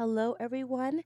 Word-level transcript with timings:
Hello, 0.00 0.34
everyone, 0.40 1.02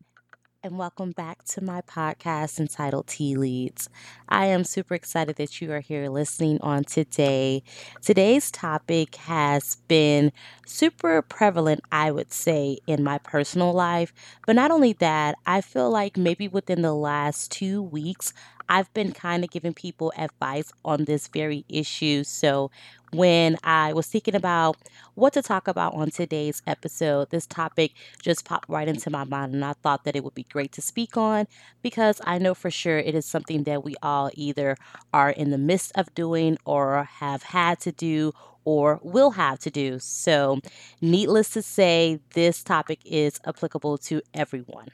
and 0.62 0.79
welcome 0.79 1.11
back 1.11 1.43
to 1.46 1.61
my 1.61 1.80
podcast 1.80 2.61
entitled 2.61 3.09
Tee 3.09 3.35
Leads. 3.35 3.89
I 4.29 4.46
am 4.46 4.62
super 4.62 4.95
excited 4.95 5.35
that 5.35 5.61
you 5.61 5.73
are 5.73 5.80
here 5.80 6.09
listening 6.09 6.61
on 6.61 6.85
today. 6.85 7.64
Today's 8.03 8.53
topic 8.53 9.17
has 9.17 9.79
been 9.89 10.30
super 10.64 11.22
prevalent, 11.22 11.80
I 11.91 12.12
would 12.12 12.32
say, 12.32 12.79
in 12.86 13.03
my 13.03 13.18
personal 13.18 13.72
life. 13.72 14.12
But 14.46 14.54
not 14.54 14.71
only 14.71 14.93
that, 14.93 15.35
I 15.45 15.61
feel 15.61 15.90
like 15.90 16.17
maybe 16.17 16.46
within 16.46 16.82
the 16.82 16.95
last 16.95 17.50
two 17.50 17.82
weeks, 17.82 18.32
I've 18.68 18.95
been 18.95 19.11
kind 19.11 19.43
of 19.43 19.50
giving 19.50 19.75
people 19.75 20.13
advice 20.17 20.72
on 20.85 21.04
this 21.04 21.26
very 21.26 21.64
issue. 21.68 22.22
So, 22.22 22.71
when 23.14 23.57
I 23.63 23.93
was 23.93 24.07
thinking 24.07 24.35
about 24.35 24.77
what 25.14 25.32
to 25.35 25.43
talk 25.43 25.68
about 25.68 25.95
on 25.95 26.11
today's 26.11 26.63
episode, 26.67 27.31
this 27.31 27.46
topic 27.46 27.93
just 28.21 28.45
popped 28.45 28.68
right 28.68 28.89
into 28.89 29.11
my 29.11 29.25
mind, 29.25 29.55
and 29.55 29.64
I 29.64 29.75
thought 29.75 30.05
that 30.05 30.17
it 30.17 30.25
would 30.25 30.35
be 30.35 30.45
great 30.45 30.72
to 30.72 30.82
speak 30.82 31.17
on 31.17 31.46
because 31.82 32.20
I 32.25 32.39
know 32.39 32.55
for 32.55 32.70
sure 32.70 32.98
it 32.98 33.14
is 33.14 33.25
something 33.25 33.64
that 33.64 33.84
we 33.84 33.95
all 34.03 34.31
either 34.34 34.77
are 35.12 35.31
in 35.31 35.50
the 35.50 35.58
midst 35.58 35.92
of 35.95 36.14
doing 36.14 36.58
or 36.64 37.05
have 37.05 37.45
had 37.45 37.81
to 37.81 37.92
do 37.92 38.33
or 38.64 38.98
will 39.03 39.33
have 39.33 39.58
to 39.61 39.70
do. 39.70 39.98
So, 39.98 40.61
needless 41.00 41.50
to 41.50 41.62
say, 41.62 42.20
this 42.34 42.62
topic 42.62 43.00
is 43.05 43.39
applicable 43.44 43.98
to 43.98 44.22
everyone. 44.33 44.89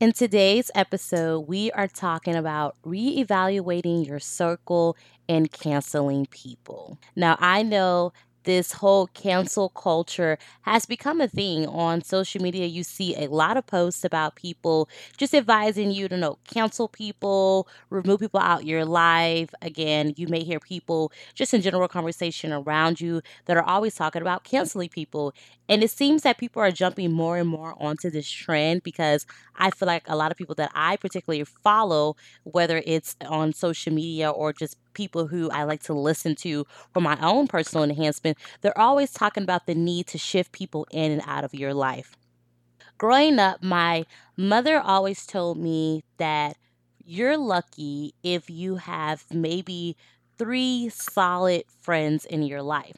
In 0.00 0.12
today's 0.12 0.70
episode, 0.76 1.48
we 1.48 1.72
are 1.72 1.88
talking 1.88 2.36
about 2.36 2.76
reevaluating 2.86 4.06
your 4.06 4.20
circle 4.20 4.96
and 5.28 5.50
canceling 5.50 6.26
people. 6.26 6.98
Now, 7.16 7.36
I 7.40 7.64
know 7.64 8.12
this 8.48 8.72
whole 8.72 9.08
cancel 9.08 9.68
culture 9.68 10.38
has 10.62 10.86
become 10.86 11.20
a 11.20 11.28
thing 11.28 11.66
on 11.68 12.02
social 12.02 12.42
media. 12.42 12.66
You 12.66 12.82
see 12.82 13.14
a 13.14 13.28
lot 13.28 13.58
of 13.58 13.66
posts 13.66 14.04
about 14.04 14.36
people 14.36 14.88
just 15.18 15.34
advising 15.34 15.90
you 15.90 16.08
to 16.08 16.16
know 16.16 16.38
cancel 16.48 16.88
people, 16.88 17.68
remove 17.90 18.20
people 18.20 18.40
out 18.40 18.64
your 18.64 18.86
life. 18.86 19.50
Again, 19.60 20.14
you 20.16 20.28
may 20.28 20.44
hear 20.44 20.60
people 20.60 21.12
just 21.34 21.52
in 21.52 21.60
general 21.60 21.88
conversation 21.88 22.50
around 22.52 23.00
you 23.02 23.20
that 23.44 23.58
are 23.58 23.62
always 23.62 23.94
talking 23.94 24.22
about 24.22 24.44
canceling 24.44 24.88
people. 24.88 25.34
And 25.68 25.82
it 25.82 25.90
seems 25.90 26.22
that 26.22 26.38
people 26.38 26.62
are 26.62 26.70
jumping 26.70 27.12
more 27.12 27.36
and 27.36 27.48
more 27.48 27.74
onto 27.78 28.10
this 28.10 28.28
trend 28.30 28.82
because 28.82 29.26
I 29.56 29.70
feel 29.70 29.86
like 29.86 30.04
a 30.08 30.16
lot 30.16 30.30
of 30.32 30.38
people 30.38 30.54
that 30.54 30.70
I 30.74 30.96
particularly 30.96 31.44
follow, 31.44 32.16
whether 32.44 32.82
it's 32.86 33.16
on 33.26 33.52
social 33.52 33.92
media 33.92 34.30
or 34.30 34.52
just 34.52 34.76
people 34.98 35.28
who 35.28 35.48
I 35.50 35.62
like 35.62 35.84
to 35.84 35.94
listen 35.94 36.34
to 36.36 36.66
for 36.92 37.00
my 37.00 37.16
own 37.22 37.46
personal 37.46 37.84
enhancement, 37.84 38.36
they're 38.62 38.76
always 38.76 39.12
talking 39.12 39.44
about 39.44 39.66
the 39.66 39.76
need 39.76 40.08
to 40.08 40.18
shift 40.18 40.50
people 40.50 40.88
in 40.90 41.12
and 41.12 41.22
out 41.24 41.44
of 41.44 41.54
your 41.54 41.72
life. 41.72 42.16
Growing 42.98 43.38
up, 43.38 43.62
my 43.62 44.04
mother 44.36 44.80
always 44.80 45.24
told 45.24 45.56
me 45.56 46.02
that 46.16 46.56
you're 47.04 47.36
lucky 47.36 48.12
if 48.24 48.50
you 48.50 48.74
have 48.74 49.24
maybe 49.32 49.96
three 50.36 50.88
solid 50.88 51.62
friends 51.80 52.24
in 52.24 52.42
your 52.42 52.60
life. 52.62 52.96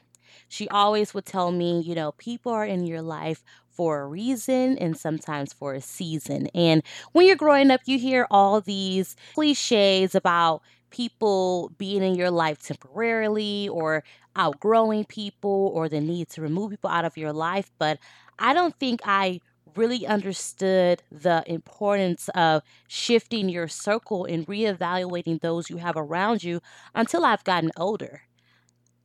She 0.48 0.70
always 0.70 1.12
would 1.12 1.26
tell 1.26 1.52
me, 1.52 1.82
you 1.82 1.94
know, 1.94 2.12
people 2.12 2.50
are 2.50 2.64
in 2.64 2.86
your 2.86 3.02
life 3.02 3.44
for 3.68 4.00
a 4.00 4.06
reason 4.06 4.78
and 4.78 4.96
sometimes 4.96 5.52
for 5.52 5.74
a 5.74 5.82
season. 5.82 6.46
And 6.54 6.82
when 7.12 7.26
you're 7.26 7.36
growing 7.36 7.70
up, 7.70 7.82
you 7.84 7.98
hear 7.98 8.26
all 8.30 8.62
these 8.62 9.16
cliches 9.34 10.14
about 10.14 10.62
people 10.90 11.72
being 11.78 12.02
in 12.02 12.14
your 12.14 12.30
life 12.30 12.58
temporarily 12.58 13.68
or 13.68 14.04
outgrowing 14.36 15.04
people 15.04 15.70
or 15.74 15.88
the 15.88 16.00
need 16.00 16.28
to 16.30 16.42
remove 16.42 16.70
people 16.70 16.90
out 16.90 17.04
of 17.04 17.16
your 17.16 17.32
life. 17.32 17.70
But 17.78 17.98
I 18.38 18.52
don't 18.54 18.78
think 18.78 19.00
I 19.04 19.40
really 19.76 20.06
understood 20.06 21.02
the 21.10 21.44
importance 21.46 22.28
of 22.34 22.62
shifting 22.88 23.48
your 23.48 23.68
circle 23.68 24.24
and 24.24 24.46
reevaluating 24.46 25.40
those 25.40 25.70
you 25.70 25.76
have 25.76 25.96
around 25.96 26.42
you 26.42 26.60
until 26.94 27.24
I've 27.24 27.44
gotten 27.44 27.70
older 27.76 28.22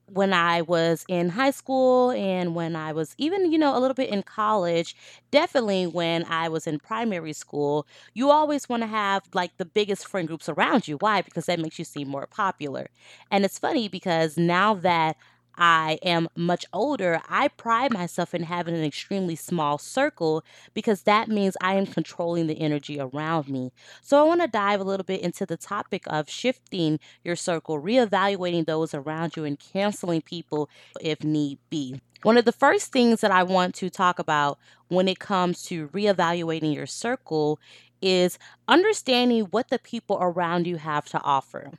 when 0.08 0.34
I 0.34 0.62
was 0.62 1.04
in 1.08 1.30
high 1.30 1.52
school 1.52 2.12
and 2.12 2.54
when 2.56 2.76
I 2.76 2.94
was 2.94 3.16
even, 3.18 3.52
you 3.52 3.58
know, 3.58 3.76
a 3.76 3.80
little 3.80 3.96
bit 3.96 4.10
in 4.10 4.24
college, 4.24 4.96
definitely 5.32 5.88
when 5.88 6.24
I 6.26 6.48
was 6.48 6.68
in 6.68 6.80
primary 6.80 7.34
school, 7.34 7.88
you 8.14 8.30
always 8.30 8.70
want 8.70 8.84
to 8.84 8.88
have 8.88 9.24
like 9.34 9.58
the 9.58 9.66
biggest 9.66 10.08
friend 10.08 10.28
groups 10.28 10.48
around 10.48 10.88
you. 10.88 10.98
Why? 10.98 11.22
Because 11.22 11.48
that 11.48 11.60
makes 11.60 11.80
you 11.80 11.86
seem 11.86 12.08
more 12.08 12.28
popular. 12.28 12.88
And 13.32 13.46
it's 13.46 13.58
funny 13.60 13.88
because 13.90 14.38
now 14.38 14.76
that 14.76 15.18
I 15.58 16.00
am 16.04 16.28
much 16.36 16.66
older, 16.74 17.22
I 17.30 17.48
pride 17.50 17.94
myself 17.94 18.34
in 18.34 18.44
having 18.44 18.76
an 18.76 18.84
extremely 18.84 19.36
small 19.36 19.78
circle 19.78 20.44
because 20.74 21.04
that 21.04 21.30
means 21.30 21.56
I 21.62 21.76
am 21.76 21.86
controlling 21.86 22.48
the 22.48 22.60
energy 22.60 23.00
around 23.00 23.50
me. 23.50 23.72
So, 24.02 24.20
I 24.20 24.24
want 24.24 24.42
to 24.42 24.48
dive 24.48 24.80
a 24.80 24.84
little 24.84 25.04
bit 25.04 25.22
into 25.22 25.46
the 25.46 25.58
topic 25.58 26.04
of 26.08 26.30
shifting 26.30 27.00
your 27.24 27.36
circle, 27.36 27.82
reevaluating 27.82 28.66
those 28.66 28.94
around 28.94 29.36
you, 29.36 29.44
and 29.46 29.60
canceling 29.60 30.22
people 30.22 30.70
if 31.02 31.24
need 31.24 31.60
be. 31.70 32.02
One 32.24 32.38
of 32.38 32.46
the 32.46 32.52
first 32.52 32.92
things 32.92 33.22
that 33.22 33.32
I 33.32 33.44
want 33.44 33.76
to 33.76 33.90
talk 33.90 34.18
about 34.18 34.58
when 34.88 35.08
it 35.08 35.20
comes 35.20 35.62
to 35.64 35.90
reevaluating 35.90 36.74
your 36.74 36.88
circle 36.88 37.60
is 38.06 38.38
understanding 38.68 39.46
what 39.46 39.70
the 39.70 39.80
people 39.80 40.18
around 40.22 40.68
you 40.68 40.78
have 40.78 41.06
to 41.06 41.22
offer. 41.22 41.72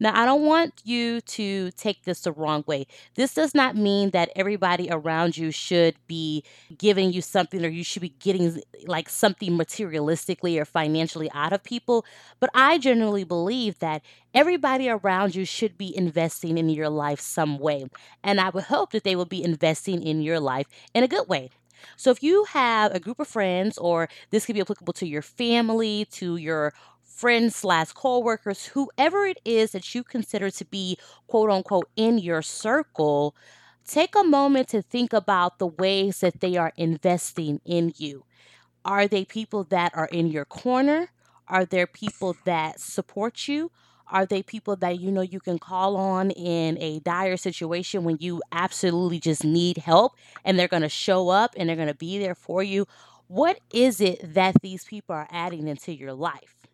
Now, 0.00 0.18
I 0.20 0.24
don't 0.24 0.44
want 0.44 0.74
you 0.84 1.20
to 1.20 1.70
take 1.72 2.04
this 2.04 2.22
the 2.22 2.32
wrong 2.32 2.64
way. 2.66 2.86
This 3.14 3.34
does 3.34 3.54
not 3.54 3.76
mean 3.76 4.10
that 4.10 4.30
everybody 4.36 4.88
around 4.90 5.36
you 5.36 5.50
should 5.50 5.96
be 6.06 6.44
giving 6.78 7.12
you 7.12 7.20
something 7.20 7.64
or 7.64 7.68
you 7.68 7.84
should 7.84 8.02
be 8.02 8.14
getting 8.20 8.60
like 8.86 9.08
something 9.08 9.56
materialistically 9.58 10.60
or 10.60 10.64
financially 10.64 11.30
out 11.34 11.52
of 11.52 11.62
people. 11.62 12.04
But 12.40 12.50
I 12.54 12.78
generally 12.78 13.24
believe 13.24 13.78
that 13.80 14.02
everybody 14.32 14.88
around 14.88 15.34
you 15.34 15.44
should 15.44 15.76
be 15.76 15.96
investing 15.96 16.58
in 16.58 16.68
your 16.68 16.88
life 16.88 17.20
some 17.20 17.58
way. 17.58 17.86
And 18.22 18.40
I 18.40 18.50
would 18.50 18.64
hope 18.64 18.92
that 18.92 19.04
they 19.04 19.16
will 19.16 19.24
be 19.24 19.42
investing 19.42 20.02
in 20.02 20.22
your 20.22 20.40
life 20.40 20.66
in 20.94 21.02
a 21.04 21.08
good 21.08 21.28
way. 21.28 21.50
So 21.96 22.10
if 22.10 22.22
you 22.22 22.44
have 22.44 22.94
a 22.94 23.00
group 23.00 23.20
of 23.20 23.28
friends, 23.28 23.78
or 23.78 24.08
this 24.30 24.46
could 24.46 24.54
be 24.54 24.60
applicable 24.60 24.92
to 24.94 25.06
your 25.06 25.22
family, 25.22 26.06
to 26.12 26.36
your 26.36 26.72
friends 27.02 27.56
slash 27.56 27.92
co-workers, 27.92 28.66
whoever 28.66 29.26
it 29.26 29.40
is 29.44 29.72
that 29.72 29.94
you 29.94 30.02
consider 30.04 30.50
to 30.50 30.64
be 30.64 30.98
quote 31.26 31.50
unquote 31.50 31.88
in 31.96 32.18
your 32.18 32.42
circle, 32.42 33.34
take 33.86 34.14
a 34.16 34.24
moment 34.24 34.68
to 34.68 34.82
think 34.82 35.12
about 35.12 35.58
the 35.58 35.66
ways 35.66 36.20
that 36.20 36.40
they 36.40 36.56
are 36.56 36.72
investing 36.76 37.60
in 37.64 37.92
you. 37.96 38.24
Are 38.84 39.08
they 39.08 39.24
people 39.24 39.64
that 39.64 39.92
are 39.94 40.06
in 40.06 40.28
your 40.28 40.44
corner? 40.44 41.10
Are 41.48 41.64
there 41.64 41.86
people 41.86 42.36
that 42.44 42.80
support 42.80 43.48
you? 43.48 43.70
Are 44.08 44.26
they 44.26 44.42
people 44.42 44.76
that 44.76 45.00
you 45.00 45.10
know 45.10 45.22
you 45.22 45.40
can 45.40 45.58
call 45.58 45.96
on 45.96 46.30
in 46.30 46.76
a 46.80 47.00
dire 47.00 47.36
situation 47.36 48.04
when 48.04 48.18
you 48.20 48.42
absolutely 48.52 49.18
just 49.18 49.44
need 49.44 49.78
help 49.78 50.14
and 50.44 50.58
they're 50.58 50.68
going 50.68 50.82
to 50.82 50.88
show 50.88 51.30
up 51.30 51.54
and 51.56 51.68
they're 51.68 51.76
going 51.76 51.88
to 51.88 51.94
be 51.94 52.18
there 52.18 52.34
for 52.34 52.62
you? 52.62 52.86
What 53.28 53.58
is 53.72 54.00
it 54.00 54.34
that 54.34 54.60
these 54.62 54.84
people 54.84 55.14
are 55.14 55.28
adding 55.30 55.68
into 55.68 55.92
your 55.92 56.12
life? 56.12 56.66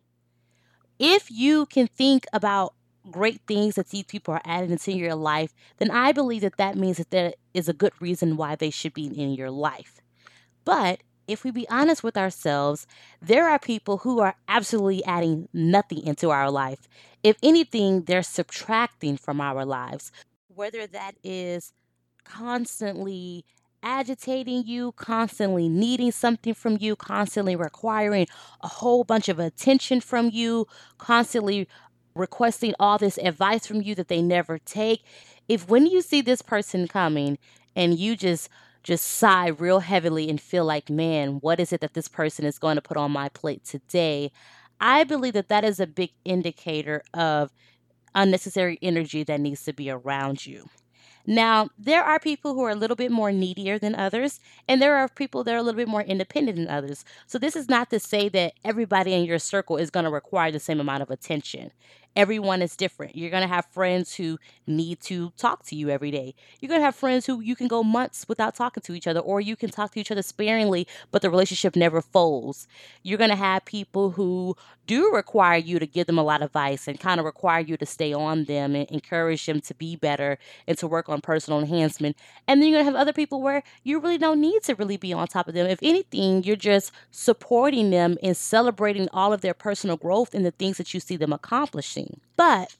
If 0.99 1.31
you 1.31 1.65
can 1.65 1.87
think 1.87 2.25
about 2.33 2.73
great 3.09 3.41
things 3.47 3.75
that 3.75 3.89
these 3.89 4.03
people 4.03 4.33
are 4.33 4.41
adding 4.45 4.71
into 4.71 4.91
your 4.91 5.15
life, 5.15 5.53
then 5.77 5.89
I 5.89 6.11
believe 6.11 6.41
that 6.41 6.57
that 6.57 6.77
means 6.77 6.97
that 6.97 7.09
there 7.09 7.33
is 7.53 7.67
a 7.67 7.73
good 7.73 7.93
reason 7.99 8.37
why 8.37 8.55
they 8.55 8.69
should 8.69 8.93
be 8.93 9.05
in 9.05 9.31
your 9.31 9.49
life. 9.49 10.01
But 10.65 11.01
if 11.27 11.43
we 11.43 11.51
be 11.51 11.67
honest 11.69 12.03
with 12.03 12.17
ourselves, 12.17 12.87
there 13.21 13.49
are 13.49 13.59
people 13.59 13.99
who 13.99 14.19
are 14.19 14.35
absolutely 14.47 15.03
adding 15.05 15.47
nothing 15.53 16.05
into 16.05 16.29
our 16.29 16.49
life. 16.51 16.87
If 17.23 17.37
anything, 17.43 18.03
they're 18.03 18.23
subtracting 18.23 19.17
from 19.17 19.39
our 19.39 19.65
lives, 19.65 20.11
whether 20.53 20.87
that 20.87 21.15
is 21.23 21.73
constantly 22.23 23.45
agitating 23.83 24.63
you, 24.65 24.91
constantly 24.93 25.67
needing 25.67 26.11
something 26.11 26.53
from 26.53 26.77
you, 26.79 26.95
constantly 26.95 27.55
requiring 27.55 28.27
a 28.61 28.67
whole 28.67 29.03
bunch 29.03 29.27
of 29.29 29.39
attention 29.39 30.01
from 30.01 30.29
you, 30.29 30.67
constantly 30.97 31.67
requesting 32.13 32.73
all 32.79 32.97
this 32.97 33.17
advice 33.19 33.65
from 33.65 33.81
you 33.81 33.95
that 33.95 34.07
they 34.07 34.21
never 34.21 34.57
take. 34.59 35.03
If 35.47 35.67
when 35.67 35.85
you 35.85 36.01
see 36.01 36.21
this 36.21 36.41
person 36.41 36.87
coming 36.87 37.37
and 37.75 37.97
you 37.97 38.15
just 38.15 38.49
just 38.83 39.05
sigh 39.05 39.47
real 39.47 39.79
heavily 39.79 40.29
and 40.29 40.39
feel 40.41 40.65
like, 40.65 40.89
man, 40.89 41.39
what 41.41 41.59
is 41.59 41.71
it 41.73 41.81
that 41.81 41.93
this 41.93 42.07
person 42.07 42.45
is 42.45 42.59
going 42.59 42.75
to 42.75 42.81
put 42.81 42.97
on 42.97 43.11
my 43.11 43.29
plate 43.29 43.63
today? 43.63 44.31
I 44.79 45.03
believe 45.03 45.33
that 45.33 45.49
that 45.49 45.63
is 45.63 45.79
a 45.79 45.87
big 45.87 46.11
indicator 46.25 47.03
of 47.13 47.51
unnecessary 48.15 48.79
energy 48.81 49.23
that 49.23 49.39
needs 49.39 49.63
to 49.65 49.73
be 49.73 49.89
around 49.89 50.45
you. 50.45 50.69
Now, 51.27 51.69
there 51.77 52.03
are 52.03 52.19
people 52.19 52.55
who 52.55 52.63
are 52.63 52.71
a 52.71 52.75
little 52.75 52.95
bit 52.95 53.11
more 53.11 53.31
needier 53.31 53.79
than 53.79 53.95
others, 53.95 54.39
and 54.67 54.81
there 54.81 54.95
are 54.97 55.07
people 55.07 55.43
that 55.43 55.53
are 55.53 55.57
a 55.57 55.61
little 55.61 55.77
bit 55.77 55.87
more 55.87 56.01
independent 56.01 56.57
than 56.57 56.67
others. 56.67 57.05
So, 57.27 57.37
this 57.37 57.55
is 57.55 57.69
not 57.69 57.91
to 57.91 57.99
say 57.99 58.27
that 58.29 58.53
everybody 58.65 59.13
in 59.13 59.25
your 59.25 59.39
circle 59.39 59.77
is 59.77 59.91
going 59.91 60.05
to 60.05 60.11
require 60.11 60.51
the 60.51 60.59
same 60.59 60.79
amount 60.79 61.03
of 61.03 61.11
attention. 61.11 61.71
Everyone 62.15 62.61
is 62.61 62.75
different. 62.75 63.15
You're 63.15 63.29
going 63.29 63.41
to 63.41 63.47
have 63.47 63.65
friends 63.67 64.15
who 64.15 64.37
need 64.67 64.99
to 65.01 65.31
talk 65.37 65.65
to 65.67 65.75
you 65.75 65.89
every 65.89 66.11
day. 66.11 66.35
You're 66.59 66.67
going 66.67 66.81
to 66.81 66.85
have 66.85 66.95
friends 66.95 67.25
who 67.25 67.39
you 67.39 67.55
can 67.55 67.69
go 67.69 67.83
months 67.83 68.25
without 68.27 68.53
talking 68.53 68.83
to 68.83 68.93
each 68.93 69.07
other, 69.07 69.21
or 69.21 69.39
you 69.39 69.55
can 69.55 69.69
talk 69.69 69.93
to 69.93 69.99
each 69.99 70.11
other 70.11 70.21
sparingly, 70.21 70.87
but 71.11 71.21
the 71.21 71.29
relationship 71.29 71.75
never 71.75 72.01
folds. 72.01 72.67
You're 73.01 73.17
going 73.17 73.29
to 73.29 73.35
have 73.37 73.63
people 73.63 74.11
who 74.11 74.57
do 74.91 75.09
require 75.13 75.57
you 75.57 75.79
to 75.79 75.87
give 75.87 76.05
them 76.05 76.17
a 76.17 76.23
lot 76.23 76.41
of 76.41 76.47
advice 76.47 76.85
and 76.85 76.99
kind 76.99 77.17
of 77.17 77.25
require 77.25 77.61
you 77.61 77.77
to 77.77 77.85
stay 77.85 78.11
on 78.11 78.43
them 78.43 78.75
and 78.75 78.89
encourage 78.91 79.45
them 79.45 79.61
to 79.61 79.73
be 79.73 79.95
better 79.95 80.37
and 80.67 80.77
to 80.77 80.85
work 80.85 81.07
on 81.07 81.21
personal 81.21 81.61
enhancement. 81.61 82.17
And 82.45 82.61
then 82.61 82.67
you're 82.67 82.79
going 82.79 82.85
to 82.87 82.91
have 82.91 83.01
other 83.01 83.13
people 83.13 83.41
where 83.41 83.63
you 83.85 84.01
really 84.01 84.17
don't 84.17 84.41
need 84.41 84.63
to 84.63 84.75
really 84.75 84.97
be 84.97 85.13
on 85.13 85.25
top 85.27 85.47
of 85.47 85.53
them. 85.53 85.65
If 85.65 85.79
anything, 85.81 86.43
you're 86.43 86.57
just 86.57 86.91
supporting 87.09 87.89
them 87.89 88.17
and 88.21 88.35
celebrating 88.35 89.07
all 89.13 89.31
of 89.31 89.39
their 89.39 89.53
personal 89.53 89.95
growth 89.95 90.35
and 90.35 90.45
the 90.45 90.51
things 90.51 90.75
that 90.75 90.93
you 90.93 90.99
see 90.99 91.15
them 91.15 91.31
accomplishing. 91.31 92.19
But 92.35 92.75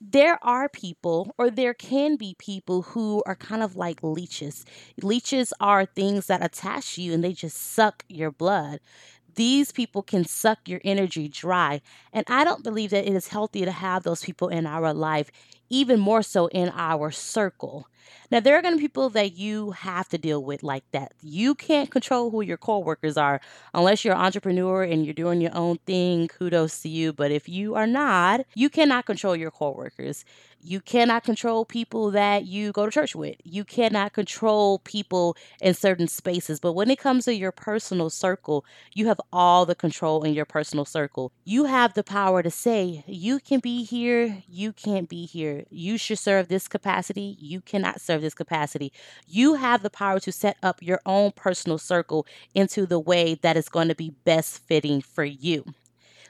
there 0.00 0.38
are 0.44 0.68
people, 0.68 1.34
or 1.38 1.50
there 1.50 1.74
can 1.74 2.14
be 2.14 2.36
people 2.38 2.82
who 2.82 3.20
are 3.26 3.34
kind 3.34 3.64
of 3.64 3.74
like 3.74 4.00
leeches. 4.04 4.64
Leeches 5.02 5.52
are 5.58 5.86
things 5.86 6.26
that 6.26 6.44
attach 6.44 6.98
you 6.98 7.12
and 7.12 7.24
they 7.24 7.32
just 7.32 7.56
suck 7.56 8.04
your 8.08 8.30
blood. 8.30 8.78
These 9.38 9.70
people 9.72 10.02
can 10.02 10.24
suck 10.24 10.68
your 10.68 10.80
energy 10.84 11.28
dry. 11.28 11.80
And 12.12 12.24
I 12.28 12.44
don't 12.44 12.64
believe 12.64 12.90
that 12.90 13.06
it 13.08 13.14
is 13.14 13.28
healthy 13.28 13.64
to 13.64 13.70
have 13.70 14.02
those 14.02 14.24
people 14.24 14.48
in 14.48 14.66
our 14.66 14.92
life, 14.92 15.30
even 15.70 16.00
more 16.00 16.22
so 16.22 16.48
in 16.48 16.72
our 16.74 17.12
circle. 17.12 17.86
Now, 18.30 18.40
there 18.40 18.56
are 18.56 18.62
going 18.62 18.74
to 18.74 18.78
be 18.78 18.88
people 18.88 19.10
that 19.10 19.36
you 19.36 19.72
have 19.72 20.08
to 20.08 20.18
deal 20.18 20.42
with 20.42 20.62
like 20.62 20.84
that. 20.92 21.12
You 21.22 21.54
can't 21.54 21.90
control 21.90 22.30
who 22.30 22.40
your 22.40 22.56
coworkers 22.56 23.16
are 23.16 23.40
unless 23.74 24.04
you're 24.04 24.14
an 24.14 24.20
entrepreneur 24.20 24.82
and 24.82 25.04
you're 25.04 25.14
doing 25.14 25.40
your 25.40 25.54
own 25.54 25.78
thing. 25.86 26.28
Kudos 26.28 26.80
to 26.82 26.88
you. 26.88 27.12
But 27.12 27.30
if 27.30 27.48
you 27.48 27.74
are 27.74 27.86
not, 27.86 28.40
you 28.54 28.70
cannot 28.70 29.06
control 29.06 29.36
your 29.36 29.50
coworkers. 29.50 30.24
You 30.60 30.80
cannot 30.80 31.22
control 31.22 31.64
people 31.64 32.10
that 32.10 32.46
you 32.46 32.72
go 32.72 32.84
to 32.84 32.90
church 32.90 33.14
with. 33.14 33.36
You 33.44 33.64
cannot 33.64 34.12
control 34.12 34.80
people 34.80 35.36
in 35.60 35.74
certain 35.74 36.08
spaces. 36.08 36.58
But 36.58 36.72
when 36.72 36.90
it 36.90 36.98
comes 36.98 37.26
to 37.26 37.34
your 37.34 37.52
personal 37.52 38.10
circle, 38.10 38.64
you 38.92 39.06
have 39.06 39.20
all 39.32 39.66
the 39.66 39.76
control 39.76 40.24
in 40.24 40.34
your 40.34 40.44
personal 40.44 40.84
circle. 40.84 41.32
You 41.44 41.66
have 41.66 41.94
the 41.94 42.02
power 42.02 42.42
to 42.42 42.50
say, 42.50 43.04
you 43.06 43.38
can 43.38 43.60
be 43.60 43.84
here, 43.84 44.42
you 44.48 44.72
can't 44.72 45.08
be 45.08 45.26
here. 45.26 45.64
You 45.70 45.96
should 45.96 46.18
serve 46.18 46.48
this 46.48 46.66
capacity, 46.66 47.36
you 47.38 47.60
cannot 47.60 47.97
serve 47.98 48.22
this 48.22 48.34
capacity. 48.34 48.92
You 49.26 49.54
have 49.54 49.82
the 49.82 49.90
power 49.90 50.20
to 50.20 50.32
set 50.32 50.56
up 50.62 50.82
your 50.82 51.00
own 51.06 51.32
personal 51.32 51.78
circle 51.78 52.26
into 52.54 52.86
the 52.86 52.98
way 52.98 53.34
that 53.42 53.56
is 53.56 53.68
going 53.68 53.88
to 53.88 53.94
be 53.94 54.14
best 54.24 54.58
fitting 54.58 55.00
for 55.00 55.24
you. 55.24 55.64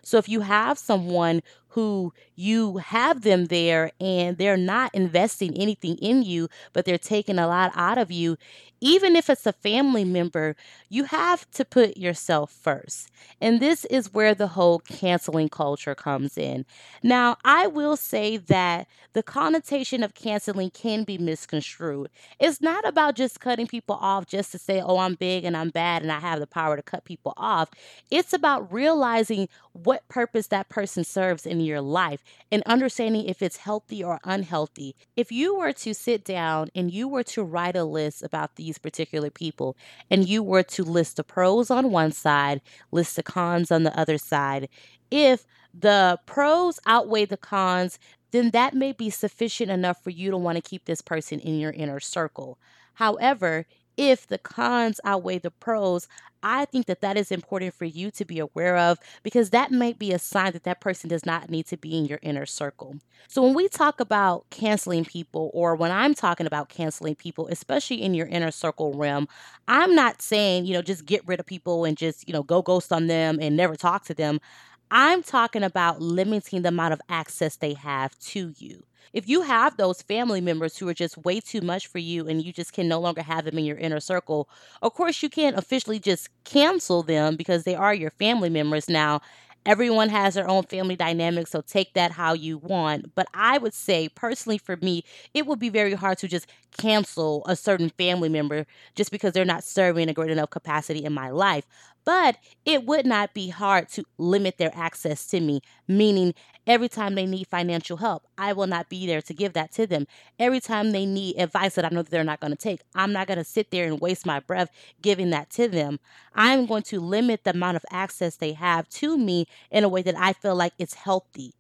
So 0.03 0.17
if 0.19 0.29
you 0.29 0.41
have 0.41 0.79
someone 0.79 1.43
who 1.69 2.13
you 2.35 2.79
have 2.79 3.23
them 3.23 3.47
there 3.47 3.91
and 4.01 4.39
they're 4.39 4.57
not 4.57 4.95
investing 4.95 5.57
anything 5.57 5.97
in 5.97 6.23
you, 6.23 6.49
but 6.73 6.85
they're 6.85 6.99
taking 6.99 7.39
a 7.39 7.47
lot 7.47 7.73
out 7.75 7.99
of 7.99 8.11
you, 8.11 8.37
even 8.81 9.17
if 9.17 9.29
it's 9.29 9.47
a 9.47 9.53
family 9.53 10.05
member, 10.05 10.55
you 10.89 11.05
have 11.05 11.51
to 11.51 11.65
put 11.65 11.97
yourself 11.97 12.51
first. 12.51 13.11
And 13.41 13.61
this 13.61 13.85
is 13.87 14.13
where 14.13 14.35
the 14.35 14.47
whole 14.47 14.79
canceling 14.79 15.49
culture 15.49 15.95
comes 15.95 16.39
in. 16.39 16.65
Now, 17.03 17.37
I 17.45 17.67
will 17.67 17.97
say 17.97 18.37
that 18.37 18.87
the 19.15 19.23
connotation 19.23 20.03
of 20.03 20.15
canceling 20.15 20.71
can 20.71 21.05
be 21.05 21.19
misconstrued. 21.19 22.09
It's 22.39 22.61
not 22.61 22.87
about 22.87 23.17
just 23.17 23.41
cutting 23.41 23.67
people 23.67 23.97
off 24.01 24.27
just 24.27 24.53
to 24.53 24.59
say, 24.59 24.81
oh, 24.81 24.99
I'm 24.99 25.15
big 25.15 25.45
and 25.45 25.57
I'm 25.57 25.71
bad 25.71 26.03
and 26.03 26.13
I 26.13 26.21
have 26.21 26.39
the 26.39 26.47
power 26.47 26.77
to 26.77 26.83
cut 26.83 27.05
people 27.05 27.35
off. 27.37 27.71
It's 28.11 28.33
about 28.33 28.73
realizing 28.73 29.49
what 29.73 30.07
purpose 30.09 30.49
that 30.49 30.69
person 30.69 31.05
serves 31.05 31.47
in 31.47 31.58
your 31.61 31.81
life 31.81 32.23
and 32.51 32.63
understanding 32.67 33.27
if 33.27 33.43
it's 33.43 33.59
healthy 33.59 34.03
or 34.03 34.21
unhealthy. 34.25 34.95
If 35.17 35.33
you 35.33 35.57
were 35.57 35.73
to 35.75 35.95
sit 35.95 36.25
down 36.25 36.69
and 36.75 36.91
you 36.91 37.09
were 37.09 37.25
to 37.25 37.43
write 37.43 37.77
a 37.77 37.85
list 37.85 38.23
about 38.23 38.57
these 38.57 38.79
particular 38.79 39.31
people 39.31 39.77
and 40.11 40.29
you 40.29 40.43
were 40.43 40.63
to 40.65 40.85
list 40.85 41.17
the 41.17 41.25
pros 41.25 41.71
on 41.71 41.91
one 41.91 42.13
side, 42.13 42.61
list 42.91 43.17
the 43.17 43.23
cons 43.23 43.71
on 43.71 43.83
the 43.83 43.99
other 43.99 44.19
side, 44.19 44.69
if 45.11 45.47
the 45.73 46.19
pros 46.27 46.81
outweigh 46.87 47.25
the 47.25 47.37
cons, 47.37 47.99
then 48.31 48.51
that 48.51 48.75
may 48.75 48.93
be 48.93 49.11
sufficient 49.11 49.71
enough 49.71 50.03
for 50.03 50.11
you 50.11 50.31
to 50.31 50.37
want 50.37 50.57
to 50.57 50.63
keep 50.69 50.85
this 50.85 51.01
person 51.01 51.41
in 51.41 51.59
your 51.59 51.73
inner 51.73 52.01
circle. 52.01 52.59
However, 52.95 53.67
if 53.99 54.27
the 54.27 54.39
cons 54.39 55.01
outweigh 55.05 55.41
the 55.41 55.51
pros, 55.51 56.09
I 56.43 56.67
think 56.67 56.87
that 56.87 57.03
that 57.03 57.19
is 57.19 57.33
important 57.33 57.75
for 57.75 57.85
you 57.85 58.11
to 58.13 58.25
be 58.25 58.39
aware 58.39 58.79
of 58.79 58.99
because 59.25 59.51
that 59.51 59.73
might 59.73 59.99
be 59.99 60.13
a 60.13 60.21
sign 60.21 60.53
that 60.53 60.65
that 60.65 60.81
person 60.81 61.11
does 61.11 61.27
not 61.27 61.51
need 61.51 61.67
to 61.67 61.77
be 61.77 61.99
in 61.99 62.07
your 62.07 62.21
inner 62.23 62.47
circle. 62.47 62.97
So 63.29 63.43
when 63.43 63.55
we 63.55 63.69
talk 63.69 64.01
about 64.01 64.47
canceling 64.51 65.05
people 65.05 65.51
or 65.53 65.77
when 65.77 65.91
I'm 65.91 66.15
talking 66.15 66.47
about 66.47 66.71
canceling 66.71 67.17
people, 67.17 67.49
especially 67.49 68.03
in 68.03 68.15
your 68.15 68.29
inner 68.29 68.53
circle 68.53 68.95
realm, 68.95 69.29
I'm 69.67 69.95
not 69.95 70.23
saying, 70.23 70.67
you 70.67 70.75
know, 70.75 70.83
just 70.83 71.05
get 71.07 71.27
rid 71.27 71.41
of 71.41 71.47
people 71.47 71.85
and 71.85 71.97
just, 71.97 72.27
you 72.29 72.33
know, 72.33 72.45
go 72.45 72.63
ghost 72.63 72.93
on 72.93 73.09
them 73.09 73.39
and 73.41 73.57
never 73.57 73.77
talk 73.77 74.05
to 74.07 74.15
them. 74.15 74.41
I'm 74.91 75.23
talking 75.23 75.63
about 75.63 76.01
limiting 76.01 76.63
the 76.63 76.69
amount 76.69 76.95
of 76.95 77.01
access 77.09 77.57
they 77.57 77.75
have 77.75 78.19
to 78.21 78.55
you. 78.57 78.85
If 79.13 79.29
you 79.29 79.43
have 79.43 79.77
those 79.77 80.03
family 80.03 80.41
members 80.41 80.77
who 80.77 80.89
are 80.89 80.95
just 80.95 81.17
way 81.19 81.41
too 81.41 81.61
much 81.63 81.87
for 81.87 81.99
you 81.99 82.27
and 82.29 82.43
you 82.45 82.53
just 82.53 82.73
can 82.73 82.89
no 82.89 83.01
longer 83.01 83.23
have 83.23 83.45
them 83.45 83.59
in 83.59 83.65
your 83.65 83.79
inner 83.79 84.01
circle, 84.01 84.49
of 84.83 84.95
course, 84.95 85.23
you 85.23 85.31
can't 85.31 85.57
officially 85.57 85.99
just 85.99 86.29
cancel 86.45 87.03
them 87.03 87.37
because 87.37 87.65
they 87.65 87.75
are 87.75 87.95
your 87.95 88.11
family 88.13 88.51
members 88.51 88.89
now. 88.89 89.21
Everyone 89.67 90.09
has 90.09 90.35
their 90.35 90.49
own 90.49 90.63
family 90.65 90.97
dynamic, 90.97 91.47
so 91.47 91.61
take 91.61 91.93
that 91.95 92.13
how 92.13 92.33
you 92.33 92.57
want. 92.59 93.15
But 93.15 93.27
I 93.35 93.59
would 93.59 93.75
say, 93.75 94.09
personally, 94.09 94.57
for 94.57 94.77
me, 94.77 95.05
it 95.35 95.47
would 95.47 95.59
be 95.59 95.69
very 95.69 95.93
hard 95.95 96.19
to 96.19 96.29
just 96.29 96.47
cancel 96.79 97.45
a 97.47 97.57
certain 97.57 97.91
family 97.91 98.29
member 98.31 98.67
just 98.95 99.11
because 99.11 99.33
they're 99.33 99.45
not 99.45 99.65
serving 99.65 100.09
a 100.09 100.15
great 100.15 100.31
enough 100.31 100.51
capacity 100.51 101.05
in 101.05 101.13
my 101.13 101.31
life. 101.31 101.67
But 102.09 102.39
it 102.65 102.87
would 102.87 103.05
not 103.05 103.35
be 103.35 103.51
hard 103.51 103.91
to 103.91 104.05
limit 104.17 104.57
their 104.57 104.73
access 104.75 105.27
to 105.27 105.41
me, 105.41 105.61
meaning 105.87 106.33
every 106.67 106.89
time 106.89 107.15
they 107.15 107.27
need 107.27 107.49
financial 107.49 107.99
help, 107.99 108.27
I 108.39 108.55
will 108.55 108.67
not 108.67 108.89
be 108.89 109.07
there 109.07 109.21
to 109.21 109.35
give 109.35 109.53
that 109.53 109.73
to 109.73 109.87
them. 109.87 110.07
Every 110.39 110.59
time 110.61 110.93
they 110.93 111.05
need 111.05 111.37
advice 111.39 111.75
that 111.75 111.85
I 111.85 111.91
know 111.91 112.01
that 112.01 112.11
they're 112.11 112.25
not 112.25 112.41
going 112.41 112.53
to 112.53 112.57
take, 112.57 112.81
I'm 112.95 113.13
not 113.13 113.27
going 113.27 113.37
to 113.37 113.45
sit 113.45 113.71
there 113.71 113.87
and 113.87 114.01
waste 114.01 114.25
my 114.25 114.41
breath 114.41 114.71
giving 115.03 115.29
that 115.31 115.51
to 115.51 115.69
them. 115.69 116.01
I'm 116.35 116.65
going 116.65 116.85
to 116.85 116.99
limit 116.99 117.45
the 117.45 117.51
amount 117.51 117.77
of 117.77 117.85
access 117.91 118.37
they 118.37 118.55
have 118.55 118.89
to 118.91 119.19
me 119.19 119.47
in 119.71 119.85
a 119.85 119.89
way 119.91 120.01
that 120.01 120.17
I 120.19 120.33
feel 120.33 120.57
like 120.57 120.73
it's 120.79 120.95
healthy 120.95 121.53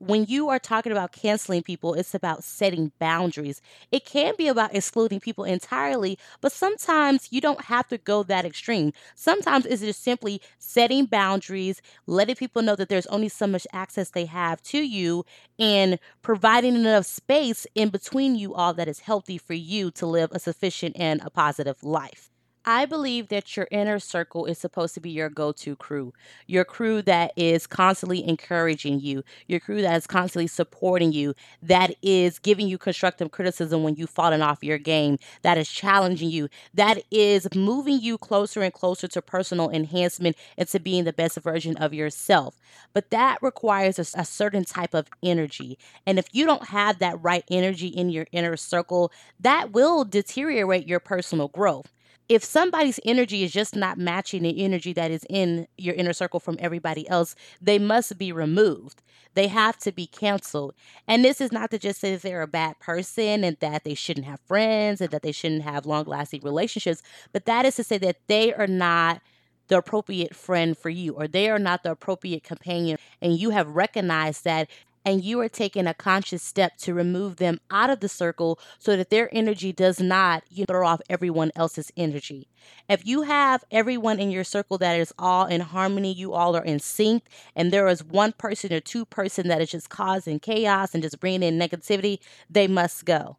when 0.00 0.24
you 0.24 0.48
are 0.48 0.58
talking 0.58 0.92
about 0.92 1.12
canceling 1.12 1.62
people, 1.62 1.94
it's 1.94 2.14
about 2.14 2.42
setting 2.42 2.90
boundaries. 2.98 3.60
It 3.92 4.04
can 4.06 4.34
be 4.36 4.48
about 4.48 4.74
excluding 4.74 5.20
people 5.20 5.44
entirely, 5.44 6.18
but 6.40 6.52
sometimes 6.52 7.28
you 7.30 7.40
don't 7.40 7.62
have 7.66 7.86
to 7.88 7.98
go 7.98 8.22
that 8.24 8.44
extreme. 8.46 8.92
Sometimes 9.14 9.66
it's 9.66 9.82
just 9.82 10.02
simply 10.02 10.40
setting 10.58 11.04
boundaries, 11.06 11.82
letting 12.06 12.36
people 12.36 12.62
know 12.62 12.76
that 12.76 12.88
there's 12.88 13.06
only 13.08 13.28
so 13.28 13.46
much 13.46 13.66
access 13.72 14.10
they 14.10 14.24
have 14.24 14.62
to 14.62 14.78
you, 14.78 15.24
and 15.58 15.98
providing 16.22 16.74
enough 16.76 17.06
space 17.06 17.66
in 17.74 17.90
between 17.90 18.34
you 18.36 18.54
all 18.54 18.72
that 18.74 18.88
is 18.88 19.00
healthy 19.00 19.38
for 19.38 19.54
you 19.54 19.90
to 19.92 20.06
live 20.06 20.30
a 20.32 20.38
sufficient 20.40 20.96
and 20.98 21.20
a 21.22 21.30
positive 21.30 21.82
life. 21.82 22.30
I 22.72 22.86
believe 22.86 23.30
that 23.30 23.56
your 23.56 23.66
inner 23.72 23.98
circle 23.98 24.46
is 24.46 24.56
supposed 24.56 24.94
to 24.94 25.00
be 25.00 25.10
your 25.10 25.28
go 25.28 25.50
to 25.50 25.74
crew, 25.74 26.12
your 26.46 26.64
crew 26.64 27.02
that 27.02 27.32
is 27.34 27.66
constantly 27.66 28.24
encouraging 28.24 29.00
you, 29.00 29.24
your 29.48 29.58
crew 29.58 29.82
that 29.82 29.96
is 29.96 30.06
constantly 30.06 30.46
supporting 30.46 31.10
you, 31.12 31.34
that 31.60 31.96
is 32.00 32.38
giving 32.38 32.68
you 32.68 32.78
constructive 32.78 33.32
criticism 33.32 33.82
when 33.82 33.96
you've 33.96 34.08
fallen 34.08 34.40
off 34.40 34.62
your 34.62 34.78
game, 34.78 35.18
that 35.42 35.58
is 35.58 35.68
challenging 35.68 36.30
you, 36.30 36.48
that 36.72 37.02
is 37.10 37.48
moving 37.56 38.00
you 38.00 38.16
closer 38.16 38.62
and 38.62 38.72
closer 38.72 39.08
to 39.08 39.20
personal 39.20 39.68
enhancement 39.68 40.36
and 40.56 40.68
to 40.68 40.78
being 40.78 41.02
the 41.02 41.12
best 41.12 41.38
version 41.40 41.76
of 41.78 41.92
yourself. 41.92 42.60
But 42.92 43.10
that 43.10 43.38
requires 43.42 43.98
a, 43.98 44.20
a 44.20 44.24
certain 44.24 44.64
type 44.64 44.94
of 44.94 45.08
energy. 45.24 45.76
And 46.06 46.20
if 46.20 46.28
you 46.30 46.46
don't 46.46 46.68
have 46.68 47.00
that 47.00 47.20
right 47.20 47.42
energy 47.50 47.88
in 47.88 48.10
your 48.10 48.28
inner 48.30 48.56
circle, 48.56 49.10
that 49.40 49.72
will 49.72 50.04
deteriorate 50.04 50.86
your 50.86 51.00
personal 51.00 51.48
growth 51.48 51.92
if 52.30 52.44
somebody's 52.44 53.00
energy 53.04 53.42
is 53.42 53.50
just 53.50 53.74
not 53.74 53.98
matching 53.98 54.44
the 54.44 54.64
energy 54.64 54.92
that 54.92 55.10
is 55.10 55.26
in 55.28 55.66
your 55.76 55.96
inner 55.96 56.12
circle 56.12 56.38
from 56.38 56.56
everybody 56.60 57.08
else, 57.08 57.34
they 57.60 57.76
must 57.76 58.16
be 58.18 58.30
removed. 58.30 59.02
They 59.34 59.48
have 59.48 59.76
to 59.78 59.90
be 59.90 60.06
canceled. 60.06 60.74
And 61.08 61.24
this 61.24 61.40
is 61.40 61.50
not 61.50 61.72
to 61.72 61.78
just 61.78 62.00
say 62.00 62.12
that 62.12 62.22
they're 62.22 62.42
a 62.42 62.46
bad 62.46 62.78
person 62.78 63.42
and 63.42 63.56
that 63.58 63.82
they 63.82 63.94
shouldn't 63.94 64.26
have 64.26 64.38
friends 64.42 65.00
and 65.00 65.10
that 65.10 65.22
they 65.22 65.32
shouldn't 65.32 65.62
have 65.62 65.86
long 65.86 66.04
lasting 66.04 66.42
relationships, 66.44 67.02
but 67.32 67.46
that 67.46 67.64
is 67.64 67.74
to 67.76 67.84
say 67.84 67.98
that 67.98 68.18
they 68.28 68.54
are 68.54 68.68
not 68.68 69.20
the 69.66 69.78
appropriate 69.78 70.34
friend 70.34 70.78
for 70.78 70.90
you 70.90 71.14
or 71.14 71.26
they 71.26 71.50
are 71.50 71.58
not 71.58 71.82
the 71.82 71.90
appropriate 71.90 72.44
companion 72.44 72.98
and 73.22 73.38
you 73.38 73.50
have 73.50 73.68
recognized 73.68 74.44
that 74.44 74.68
and 75.04 75.24
you 75.24 75.40
are 75.40 75.48
taking 75.48 75.86
a 75.86 75.94
conscious 75.94 76.42
step 76.42 76.76
to 76.78 76.94
remove 76.94 77.36
them 77.36 77.60
out 77.70 77.90
of 77.90 78.00
the 78.00 78.08
circle 78.08 78.58
so 78.78 78.96
that 78.96 79.10
their 79.10 79.28
energy 79.34 79.72
does 79.72 80.00
not 80.00 80.42
you 80.50 80.66
throw 80.66 80.86
off 80.86 81.00
everyone 81.08 81.50
else's 81.56 81.90
energy. 81.96 82.48
If 82.88 83.06
you 83.06 83.22
have 83.22 83.64
everyone 83.70 84.20
in 84.20 84.30
your 84.30 84.44
circle 84.44 84.78
that 84.78 84.98
is 85.00 85.12
all 85.18 85.46
in 85.46 85.60
harmony, 85.60 86.12
you 86.12 86.34
all 86.34 86.56
are 86.56 86.64
in 86.64 86.78
sync, 86.80 87.24
and 87.56 87.72
there 87.72 87.88
is 87.88 88.04
one 88.04 88.32
person 88.32 88.72
or 88.72 88.80
two 88.80 89.04
person 89.04 89.48
that 89.48 89.62
is 89.62 89.70
just 89.70 89.90
causing 89.90 90.38
chaos 90.38 90.94
and 90.94 91.02
just 91.02 91.20
bringing 91.20 91.42
in 91.42 91.58
negativity, 91.58 92.18
they 92.50 92.66
must 92.66 93.04
go 93.04 93.36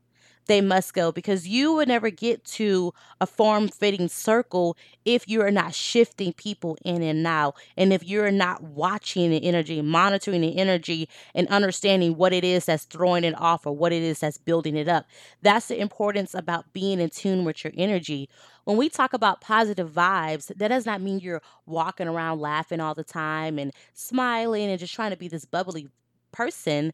they 0.48 0.62
must 0.62 0.94
go 0.94 1.12
because 1.12 1.48
you 1.48 1.74
would 1.74 1.88
never 1.88 2.10
get 2.10 2.44
to 2.44 2.94
a 3.20 3.26
form 3.26 3.68
fitting 3.68 4.08
circle 4.08 4.76
if 5.06 5.28
you 5.28 5.42
are 5.42 5.52
not 5.52 5.74
shifting 5.74 6.34
people 6.34 6.78
in 6.84 7.02
and 7.02 7.26
out. 7.26 7.56
And 7.78 7.94
if 7.94 8.04
you're 8.04 8.32
not 8.32 8.64
watching 8.64 9.32
the 9.32 9.44
energy, 9.44 9.82
monitoring 9.82 10.42
the 10.42 10.58
energy, 10.58 11.08
and 11.36 11.48
understanding 11.48 12.18
what 12.18 12.34
it 12.34 12.44
is 12.44 12.66
that's 12.66 12.86
throwing 12.86 13.24
it 13.24 13.40
off 13.40 13.66
or 13.66 13.76
what 13.76 13.94
it 13.94 14.02
is 14.02 14.20
that's 14.20 14.38
building 14.38 14.76
it 14.76 14.88
up. 14.88 15.06
That's 15.42 15.68
the 15.68 15.80
importance 15.80 16.34
about 16.34 16.74
being 16.74 17.00
in 17.00 17.10
tune 17.10 17.46
with 17.46 17.64
your 17.64 17.74
energy. 17.78 18.30
When 18.64 18.78
we 18.78 18.90
talk 18.90 19.14
about 19.14 19.42
positive 19.42 19.92
vibes, 19.92 20.56
that 20.56 20.68
does 20.68 20.86
not 20.86 21.02
mean 21.02 21.20
you're 21.20 21.42
walking 21.66 22.08
around 22.08 22.40
laughing 22.40 22.80
all 22.80 22.94
the 22.94 23.04
time 23.04 23.58
and 23.58 23.72
smiling 23.94 24.70
and 24.70 24.80
just 24.80 24.94
trying 24.94 25.12
to 25.12 25.18
be 25.18 25.28
this 25.28 25.46
bubbly 25.46 25.88
person 26.32 26.94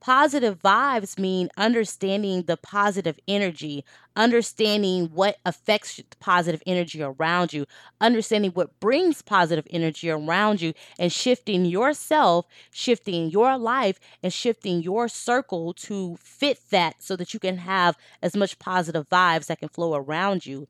Positive 0.00 0.60
vibes 0.60 1.18
mean 1.18 1.48
understanding 1.56 2.42
the 2.42 2.56
positive 2.56 3.18
energy, 3.26 3.84
understanding 4.14 5.06
what 5.12 5.38
affects 5.44 6.00
positive 6.20 6.62
energy 6.66 7.02
around 7.02 7.52
you, 7.52 7.66
understanding 8.00 8.52
what 8.52 8.78
brings 8.78 9.22
positive 9.22 9.66
energy 9.70 10.08
around 10.08 10.60
you, 10.62 10.72
and 11.00 11.12
shifting 11.12 11.64
yourself, 11.64 12.46
shifting 12.70 13.28
your 13.30 13.58
life, 13.58 13.98
and 14.22 14.32
shifting 14.32 14.82
your 14.82 15.08
circle 15.08 15.72
to 15.74 16.16
fit 16.20 16.60
that 16.70 17.02
so 17.02 17.16
that 17.16 17.34
you 17.34 17.40
can 17.40 17.56
have 17.58 17.96
as 18.22 18.36
much 18.36 18.58
positive 18.60 19.08
vibes 19.08 19.46
that 19.46 19.58
can 19.58 19.68
flow 19.68 19.94
around 19.96 20.46
you. 20.46 20.68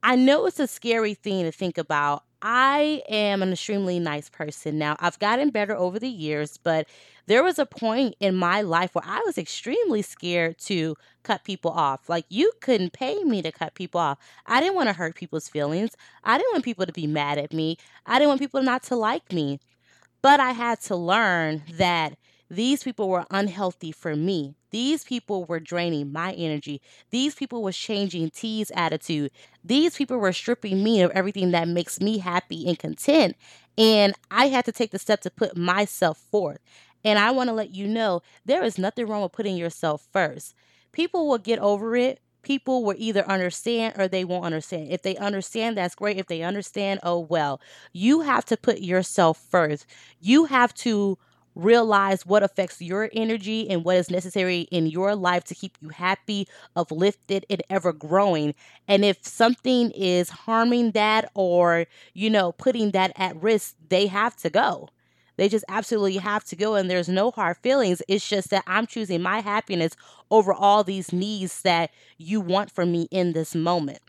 I 0.00 0.14
know 0.14 0.46
it's 0.46 0.60
a 0.60 0.68
scary 0.68 1.14
thing 1.14 1.42
to 1.42 1.50
think 1.50 1.76
about. 1.76 2.22
I 2.40 3.02
am 3.08 3.42
an 3.42 3.52
extremely 3.52 3.98
nice 3.98 4.28
person 4.28 4.78
now. 4.78 4.96
I've 5.00 5.18
gotten 5.18 5.50
better 5.50 5.74
over 5.76 5.98
the 5.98 6.08
years, 6.08 6.56
but 6.56 6.86
there 7.26 7.42
was 7.42 7.58
a 7.58 7.66
point 7.66 8.14
in 8.20 8.36
my 8.36 8.62
life 8.62 8.94
where 8.94 9.04
I 9.04 9.22
was 9.26 9.38
extremely 9.38 10.02
scared 10.02 10.58
to 10.60 10.96
cut 11.24 11.44
people 11.44 11.72
off. 11.72 12.08
Like, 12.08 12.26
you 12.28 12.52
couldn't 12.60 12.92
pay 12.92 13.24
me 13.24 13.42
to 13.42 13.50
cut 13.50 13.74
people 13.74 14.00
off. 14.00 14.18
I 14.46 14.60
didn't 14.60 14.76
want 14.76 14.88
to 14.88 14.92
hurt 14.92 15.16
people's 15.16 15.48
feelings. 15.48 15.96
I 16.22 16.38
didn't 16.38 16.52
want 16.52 16.64
people 16.64 16.86
to 16.86 16.92
be 16.92 17.08
mad 17.08 17.38
at 17.38 17.52
me. 17.52 17.76
I 18.06 18.18
didn't 18.18 18.28
want 18.28 18.40
people 18.40 18.62
not 18.62 18.84
to 18.84 18.96
like 18.96 19.32
me. 19.32 19.58
But 20.22 20.38
I 20.40 20.52
had 20.52 20.80
to 20.82 20.96
learn 20.96 21.62
that 21.74 22.16
these 22.50 22.84
people 22.84 23.08
were 23.08 23.26
unhealthy 23.30 23.92
for 23.92 24.14
me. 24.16 24.54
These 24.70 25.04
people 25.04 25.44
were 25.44 25.60
draining 25.60 26.12
my 26.12 26.32
energy. 26.32 26.80
These 27.10 27.34
people 27.34 27.62
was 27.62 27.76
changing 27.76 28.30
T's 28.30 28.70
attitude. 28.74 29.30
These 29.64 29.96
people 29.96 30.18
were 30.18 30.32
stripping 30.32 30.82
me 30.82 31.02
of 31.02 31.10
everything 31.12 31.50
that 31.52 31.68
makes 31.68 32.00
me 32.00 32.18
happy 32.18 32.68
and 32.68 32.78
content. 32.78 33.36
And 33.76 34.14
I 34.30 34.48
had 34.48 34.64
to 34.66 34.72
take 34.72 34.90
the 34.90 34.98
step 34.98 35.20
to 35.22 35.30
put 35.30 35.56
myself 35.56 36.18
forth. 36.18 36.58
And 37.04 37.18
I 37.18 37.30
want 37.30 37.48
to 37.48 37.54
let 37.54 37.74
you 37.74 37.86
know 37.86 38.22
there 38.44 38.64
is 38.64 38.78
nothing 38.78 39.06
wrong 39.06 39.22
with 39.22 39.32
putting 39.32 39.56
yourself 39.56 40.06
first. 40.12 40.54
People 40.92 41.28
will 41.28 41.38
get 41.38 41.58
over 41.60 41.96
it. 41.96 42.20
People 42.42 42.84
will 42.84 42.94
either 42.98 43.26
understand 43.28 43.94
or 43.98 44.08
they 44.08 44.24
won't 44.24 44.44
understand. 44.44 44.88
If 44.90 45.02
they 45.02 45.16
understand, 45.16 45.76
that's 45.76 45.94
great. 45.94 46.18
If 46.18 46.26
they 46.26 46.42
understand, 46.42 47.00
oh 47.02 47.20
well. 47.20 47.60
You 47.92 48.20
have 48.22 48.44
to 48.46 48.56
put 48.56 48.80
yourself 48.80 49.38
first. 49.38 49.86
You 50.20 50.46
have 50.46 50.74
to 50.74 51.18
realize 51.58 52.24
what 52.24 52.42
affects 52.42 52.80
your 52.80 53.10
energy 53.12 53.68
and 53.68 53.84
what 53.84 53.96
is 53.96 54.10
necessary 54.10 54.62
in 54.70 54.86
your 54.86 55.14
life 55.14 55.44
to 55.44 55.54
keep 55.54 55.76
you 55.82 55.90
happy, 55.90 56.48
uplifted, 56.76 57.44
and 57.50 57.62
ever 57.68 57.92
growing. 57.92 58.54
And 58.88 59.04
if 59.04 59.18
something 59.26 59.90
is 59.90 60.30
harming 60.30 60.92
that 60.92 61.30
or, 61.34 61.86
you 62.14 62.30
know, 62.30 62.52
putting 62.52 62.92
that 62.92 63.12
at 63.16 63.40
risk, 63.42 63.74
they 63.88 64.06
have 64.06 64.36
to 64.38 64.50
go. 64.50 64.88
They 65.36 65.48
just 65.48 65.64
absolutely 65.68 66.16
have 66.16 66.44
to 66.46 66.56
go, 66.56 66.74
and 66.74 66.90
there's 66.90 67.08
no 67.08 67.30
hard 67.30 67.58
feelings. 67.58 68.02
It's 68.08 68.28
just 68.28 68.50
that 68.50 68.64
I'm 68.66 68.86
choosing 68.86 69.22
my 69.22 69.40
happiness 69.40 69.94
over 70.30 70.52
all 70.52 70.82
these 70.84 71.12
needs 71.12 71.62
that 71.62 71.90
you 72.18 72.40
want 72.40 72.72
from 72.72 72.90
me 72.92 73.08
in 73.12 73.34
this 73.34 73.54
moment. 73.54 74.00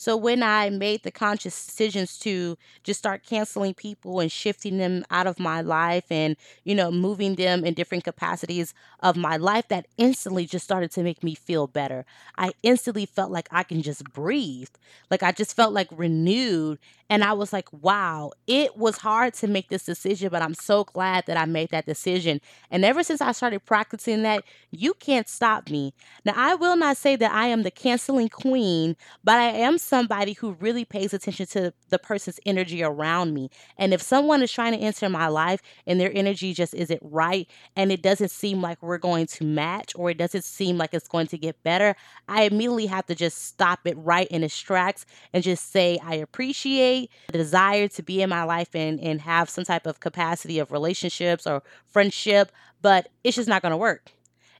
So 0.00 0.16
when 0.16 0.42
I 0.42 0.70
made 0.70 1.02
the 1.02 1.10
conscious 1.10 1.66
decisions 1.66 2.18
to 2.20 2.56
just 2.82 2.98
start 2.98 3.22
canceling 3.22 3.74
people 3.74 4.20
and 4.20 4.32
shifting 4.32 4.78
them 4.78 5.04
out 5.10 5.26
of 5.26 5.38
my 5.38 5.60
life 5.60 6.04
and, 6.10 6.36
you 6.64 6.74
know, 6.74 6.90
moving 6.90 7.34
them 7.34 7.66
in 7.66 7.74
different 7.74 8.04
capacities 8.04 8.72
of 9.00 9.14
my 9.14 9.36
life, 9.36 9.68
that 9.68 9.88
instantly 9.98 10.46
just 10.46 10.64
started 10.64 10.90
to 10.92 11.02
make 11.02 11.22
me 11.22 11.34
feel 11.34 11.66
better. 11.66 12.06
I 12.38 12.52
instantly 12.62 13.04
felt 13.04 13.30
like 13.30 13.46
I 13.52 13.62
can 13.62 13.82
just 13.82 14.02
breathe. 14.04 14.70
Like 15.10 15.22
I 15.22 15.32
just 15.32 15.54
felt 15.54 15.74
like 15.74 15.88
renewed. 15.92 16.78
And 17.10 17.24
I 17.24 17.32
was 17.32 17.52
like, 17.52 17.68
wow, 17.72 18.30
it 18.46 18.76
was 18.76 18.98
hard 18.98 19.34
to 19.34 19.48
make 19.48 19.68
this 19.68 19.84
decision, 19.84 20.28
but 20.30 20.42
I'm 20.42 20.54
so 20.54 20.84
glad 20.84 21.26
that 21.26 21.36
I 21.36 21.44
made 21.44 21.70
that 21.70 21.84
decision. 21.84 22.40
And 22.70 22.84
ever 22.84 23.02
since 23.02 23.20
I 23.20 23.32
started 23.32 23.64
practicing 23.66 24.22
that, 24.22 24.44
you 24.70 24.94
can't 24.94 25.28
stop 25.28 25.68
me. 25.68 25.92
Now, 26.24 26.34
I 26.36 26.54
will 26.54 26.76
not 26.76 26.96
say 26.96 27.16
that 27.16 27.32
I 27.32 27.48
am 27.48 27.64
the 27.64 27.70
canceling 27.70 28.28
queen, 28.28 28.96
but 29.24 29.38
I 29.38 29.48
am 29.48 29.76
somebody 29.90 30.34
who 30.34 30.52
really 30.60 30.84
pays 30.84 31.12
attention 31.12 31.44
to 31.44 31.74
the 31.88 31.98
person's 31.98 32.38
energy 32.46 32.82
around 32.82 33.34
me. 33.34 33.50
And 33.76 33.92
if 33.92 34.00
someone 34.00 34.40
is 34.40 34.52
trying 34.52 34.72
to 34.72 34.78
enter 34.78 35.08
my 35.08 35.26
life 35.26 35.60
and 35.84 36.00
their 36.00 36.12
energy 36.14 36.54
just 36.54 36.72
isn't 36.74 37.00
right 37.02 37.50
and 37.74 37.90
it 37.90 38.00
doesn't 38.00 38.30
seem 38.30 38.62
like 38.62 38.80
we're 38.82 38.98
going 38.98 39.26
to 39.26 39.44
match 39.44 39.92
or 39.96 40.08
it 40.08 40.16
doesn't 40.16 40.44
seem 40.44 40.78
like 40.78 40.94
it's 40.94 41.08
going 41.08 41.26
to 41.26 41.36
get 41.36 41.60
better, 41.64 41.96
I 42.28 42.44
immediately 42.44 42.86
have 42.86 43.06
to 43.06 43.16
just 43.16 43.44
stop 43.46 43.80
it 43.84 43.98
right 43.98 44.28
in 44.28 44.44
its 44.44 44.58
tracks 44.58 45.04
and 45.34 45.42
just 45.42 45.72
say, 45.72 45.98
I 46.04 46.14
appreciate 46.14 47.10
the 47.26 47.38
desire 47.38 47.88
to 47.88 48.02
be 48.02 48.22
in 48.22 48.30
my 48.30 48.44
life 48.44 48.74
and, 48.74 49.00
and 49.00 49.20
have 49.22 49.50
some 49.50 49.64
type 49.64 49.86
of 49.86 49.98
capacity 49.98 50.60
of 50.60 50.70
relationships 50.70 51.48
or 51.48 51.64
friendship, 51.88 52.52
but 52.80 53.08
it's 53.24 53.34
just 53.36 53.48
not 53.48 53.60
going 53.60 53.72
to 53.72 53.76
work 53.76 54.12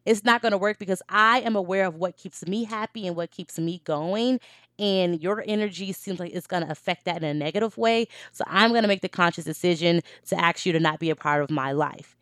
it's 0.06 0.24
not 0.24 0.42
going 0.42 0.52
to 0.52 0.58
work 0.58 0.78
because 0.78 1.02
I 1.08 1.40
am 1.40 1.56
aware 1.56 1.86
of 1.86 1.94
what 1.96 2.16
keeps 2.16 2.46
me 2.46 2.64
happy 2.64 3.06
and 3.06 3.16
what 3.16 3.30
keeps 3.30 3.58
me 3.58 3.82
going 3.84 4.40
and 4.80 5.22
your 5.22 5.44
energy 5.46 5.92
seems 5.92 6.18
like 6.18 6.32
it's 6.32 6.46
going 6.46 6.64
to 6.64 6.70
affect 6.70 7.04
that 7.04 7.18
in 7.18 7.24
a 7.24 7.34
negative 7.34 7.76
way. 7.78 8.08
So 8.32 8.42
I'm 8.48 8.70
going 8.70 8.82
to 8.82 8.88
make 8.88 9.02
the 9.02 9.08
conscious 9.08 9.44
decision 9.44 10.00
to 10.28 10.40
ask 10.40 10.66
you 10.66 10.72
to 10.72 10.80
not 10.80 10.98
be 10.98 11.10
a 11.10 11.16
part 11.16 11.42
of 11.42 11.50
my 11.50 11.72
life. 11.72 12.16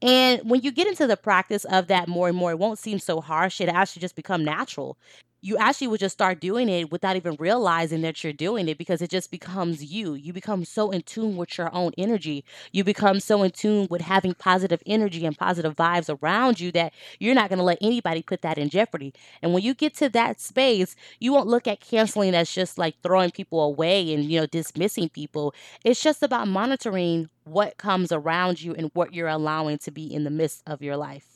And 0.00 0.40
when 0.48 0.62
you 0.62 0.70
get 0.70 0.86
into 0.86 1.06
the 1.06 1.16
practice 1.16 1.64
of 1.64 1.88
that 1.88 2.08
more 2.08 2.28
and 2.28 2.36
more, 2.36 2.52
it 2.52 2.58
won't 2.58 2.78
seem 2.78 2.98
so 2.98 3.20
harsh. 3.20 3.60
It 3.60 3.68
actually 3.68 4.00
just 4.00 4.16
become 4.16 4.44
natural 4.44 4.96
you 5.44 5.58
actually 5.58 5.88
would 5.88 6.00
just 6.00 6.14
start 6.14 6.40
doing 6.40 6.70
it 6.70 6.90
without 6.90 7.16
even 7.16 7.36
realizing 7.38 8.00
that 8.00 8.24
you're 8.24 8.32
doing 8.32 8.66
it 8.66 8.78
because 8.78 9.02
it 9.02 9.10
just 9.10 9.30
becomes 9.30 9.84
you. 9.84 10.14
You 10.14 10.32
become 10.32 10.64
so 10.64 10.90
in 10.90 11.02
tune 11.02 11.36
with 11.36 11.58
your 11.58 11.68
own 11.74 11.92
energy. 11.98 12.46
You 12.72 12.82
become 12.82 13.20
so 13.20 13.42
in 13.42 13.50
tune 13.50 13.86
with 13.90 14.00
having 14.00 14.32
positive 14.32 14.82
energy 14.86 15.26
and 15.26 15.36
positive 15.36 15.76
vibes 15.76 16.08
around 16.22 16.60
you 16.60 16.72
that 16.72 16.94
you're 17.18 17.34
not 17.34 17.50
going 17.50 17.58
to 17.58 17.62
let 17.64 17.76
anybody 17.82 18.22
put 18.22 18.40
that 18.40 18.56
in 18.56 18.70
jeopardy. 18.70 19.12
And 19.42 19.52
when 19.52 19.62
you 19.62 19.74
get 19.74 19.94
to 19.96 20.08
that 20.08 20.40
space, 20.40 20.96
you 21.20 21.34
won't 21.34 21.46
look 21.46 21.68
at 21.68 21.78
canceling 21.80 22.34
as 22.34 22.50
just 22.50 22.78
like 22.78 22.94
throwing 23.02 23.30
people 23.30 23.60
away 23.60 24.14
and, 24.14 24.24
you 24.24 24.40
know, 24.40 24.46
dismissing 24.46 25.10
people. 25.10 25.54
It's 25.84 26.02
just 26.02 26.22
about 26.22 26.48
monitoring 26.48 27.28
what 27.44 27.76
comes 27.76 28.12
around 28.12 28.62
you 28.62 28.72
and 28.74 28.90
what 28.94 29.12
you're 29.12 29.28
allowing 29.28 29.76
to 29.80 29.90
be 29.90 30.06
in 30.06 30.24
the 30.24 30.30
midst 30.30 30.62
of 30.66 30.80
your 30.80 30.96
life. 30.96 31.33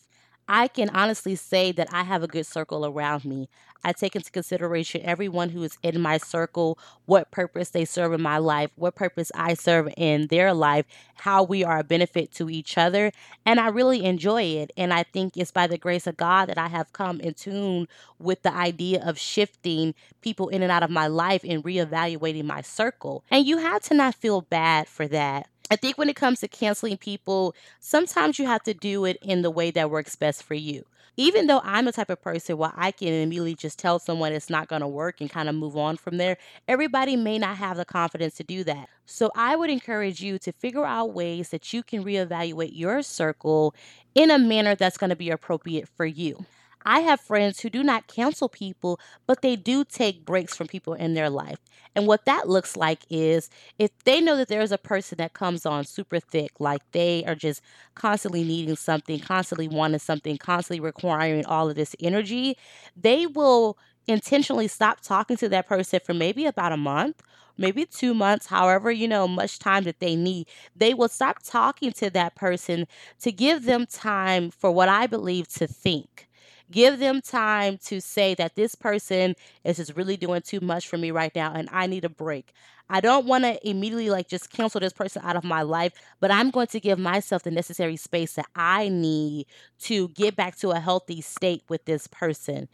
I 0.49 0.69
can 0.69 0.89
honestly 0.91 1.37
say 1.37 1.73
that 1.73 1.93
I 1.93 2.05
have 2.05 2.23
a 2.23 2.27
good 2.27 2.47
circle 2.47 2.87
around 2.87 3.25
me. 3.25 3.49
I 3.85 3.93
take 3.93 4.17
into 4.17 4.31
consideration 4.31 5.03
everyone 5.05 5.51
who 5.51 5.63
is 5.63 5.79
in 5.83 6.01
my 6.01 6.19
circle, 6.19 6.79
what 7.07 7.31
purpose 7.31 7.69
they 7.71 7.85
serve 7.85 8.13
in 8.13 8.23
my 8.23 8.39
life, 8.39 8.71
what 8.75 8.95
purpose 8.95 9.31
I 9.35 9.55
serve 9.55 9.89
in 9.97 10.27
their 10.29 10.53
life, 10.53 10.87
how 11.17 11.45
we 11.45 11.63
are 11.63 11.79
a 11.79 11.85
benefit 11.85 12.33
to 12.33 12.51
each 12.51 12.77
other. 12.77 13.13
And 13.47 13.61
I 13.61 13.69
really 13.69 14.05
enjoy 14.05 14.43
it. 14.43 14.73
And 14.77 14.93
I 14.93 15.05
think 15.05 15.37
it's 15.37 15.53
by 15.53 15.67
the 15.67 15.79
grace 15.79 16.07
of 16.07 16.17
God 16.17 16.49
that 16.49 16.59
I 16.59 16.69
have 16.69 16.93
come 16.93 17.21
in 17.21 17.35
tune 17.35 17.87
with 18.19 18.43
the 18.43 18.53
idea 18.53 19.03
of 19.05 19.19
shifting 19.19 19.95
people 20.23 20.49
in 20.49 20.63
and 20.63 20.73
out 20.73 20.83
of 20.83 20.91
my 20.91 21.07
life 21.07 21.45
and 21.45 21.63
reevaluating 21.63 22.45
my 22.45 22.63
circle. 22.63 23.23
And 23.31 23.47
you 23.47 23.59
have 23.59 23.83
to 23.83 23.95
not 23.95 24.15
feel 24.15 24.41
bad 24.41 24.89
for 24.89 25.07
that. 25.09 25.49
I 25.71 25.77
think 25.77 25.99
when 25.99 26.09
it 26.09 26.17
comes 26.17 26.41
to 26.41 26.49
canceling 26.49 26.97
people, 26.97 27.55
sometimes 27.81 28.39
you 28.39 28.47
have 28.47 28.63
to 28.63 28.75
do 28.75 29.05
it 29.05 29.19
in 29.23 29.43
the 29.43 29.51
way 29.51 29.71
that 29.71 29.91
works 29.91 30.17
best 30.17 30.43
for 30.43 30.55
you. 30.55 30.85
Even 31.17 31.49
though 31.49 31.61
I'm 31.65 31.85
the 31.85 31.93
type 31.93 32.11
of 32.11 32.23
person 32.23 32.57
where 32.57 32.73
I 32.77 32.93
can 32.93 33.09
immediately 33.09 33.57
just 33.57 33.79
tell 33.79 33.99
someone 33.99 34.33
it's 34.33 34.49
not 34.49 34.69
going 34.69 34.83
to 34.83 34.89
work 34.89 35.21
and 35.21 35.29
kind 35.29 35.49
of 35.49 35.57
move 35.57 35.77
on 35.77 35.97
from 35.97 36.17
there, 36.17 36.39
everybody 36.69 37.17
may 37.17 37.39
not 37.39 37.57
have 37.57 37.77
the 37.77 37.85
confidence 37.85 38.35
to 38.37 38.45
do 38.45 38.63
that. 38.65 38.89
So 39.05 39.31
I 39.35 39.57
would 39.57 39.69
encourage 39.69 40.23
you 40.23 40.39
to 40.39 40.53
figure 40.53 40.87
out 40.87 41.13
ways 41.13 41.49
that 41.49 41.73
you 41.73 41.83
can 41.83 42.05
reevaluate 42.05 42.71
your 42.73 43.03
circle 43.03 43.75
in 44.15 44.31
a 44.31 44.39
manner 44.39 44.77
that's 44.77 44.97
going 44.97 45.11
to 45.11 45.17
be 45.17 45.31
appropriate 45.31 45.89
for 45.89 46.07
you. 46.07 46.47
I 46.85 47.01
have 47.01 47.21
friends 47.21 47.61
who 47.61 47.71
do 47.71 47.83
not 47.83 48.07
cancel 48.07 48.49
people, 48.49 48.99
but 49.27 49.43
they 49.43 49.57
do 49.57 49.85
take 49.85 50.25
breaks 50.25 50.57
from 50.57 50.67
people 50.69 50.95
in 50.95 51.15
their 51.15 51.29
life. 51.31 51.59
And 51.95 52.07
what 52.07 52.25
that 52.27 52.49
looks 52.49 52.77
like 52.77 53.01
is 53.11 53.51
if 53.79 53.91
they 54.05 54.21
know 54.21 54.37
that 54.37 54.49
there's 54.49 54.73
a 54.73 54.79
person 54.79 55.19
that 55.19 55.33
comes 55.35 55.67
on 55.67 55.85
super 55.85 56.21
thick, 56.21 56.53
like 56.59 56.83
they 56.93 57.25
are 57.27 57.35
just 57.35 57.61
constantly 57.95 58.45
needing 58.45 58.77
something, 58.77 59.19
constantly 59.21 59.69
wanting 59.69 59.99
something, 59.99 60.39
constantly 60.39 60.81
requiring 60.81 61.45
all 61.47 61.69
of 61.69 61.77
this 61.77 61.95
energy, 62.01 62.57
they 62.97 63.27
will 63.27 63.77
intentionally 64.07 64.69
stop 64.69 65.01
talking 65.01 65.37
to 65.37 65.49
that 65.49 65.67
person 65.67 66.01
for 66.05 66.15
maybe 66.15 66.47
about 66.47 66.73
a 66.73 66.77
month 66.77 67.23
maybe 67.61 67.85
two 67.85 68.15
months, 68.15 68.47
however, 68.47 68.89
you 68.91 69.09
know, 69.09 69.27
much 69.27 69.59
time 69.59 69.83
that 69.83 69.99
they 69.99 70.15
need, 70.15 70.47
they 70.77 70.95
will 70.95 71.09
stop 71.09 71.39
talking 71.43 71.91
to 71.93 72.09
that 72.09 72.37
person 72.37 72.87
to 73.21 73.33
give 73.33 73.65
them 73.65 73.85
time 73.85 74.49
for 74.51 74.71
what 74.71 74.89
I 74.89 75.09
believe 75.09 75.49
to 75.55 75.67
think. 75.67 76.28
Give 76.71 76.99
them 76.99 77.23
time 77.23 77.79
to 77.87 78.01
say 78.01 78.35
that 78.35 78.55
this 78.55 78.75
person 78.75 79.35
is 79.65 79.79
just 79.79 79.97
really 79.97 80.19
doing 80.19 80.43
too 80.43 80.61
much 80.61 80.87
for 80.87 80.99
me 80.99 81.11
right 81.11 81.35
now 81.35 81.53
and 81.55 81.69
I 81.73 81.87
need 81.87 82.05
a 82.05 82.11
break. 82.11 82.53
I 82.91 83.01
don't 83.01 83.27
want 83.27 83.45
to 83.45 83.69
immediately 83.69 84.11
like 84.11 84.29
just 84.29 84.51
cancel 84.51 84.81
this 84.81 84.93
person 84.93 85.23
out 85.25 85.37
of 85.37 85.45
my 85.45 85.63
life, 85.63 85.93
but 86.21 86.31
I'm 86.31 86.51
going 86.51 86.67
to 86.69 86.81
give 86.81 86.99
myself 86.99 87.43
the 87.43 87.51
necessary 87.51 87.97
space 87.97 88.35
that 88.35 88.47
I 88.55 88.89
need 88.89 89.47
to 89.81 90.09
get 90.09 90.37
back 90.37 90.57
to 90.59 90.71
a 90.71 90.81
healthy 90.81 91.21
state 91.23 91.63
with 91.69 91.85
this 91.87 92.07
person. 92.07 92.69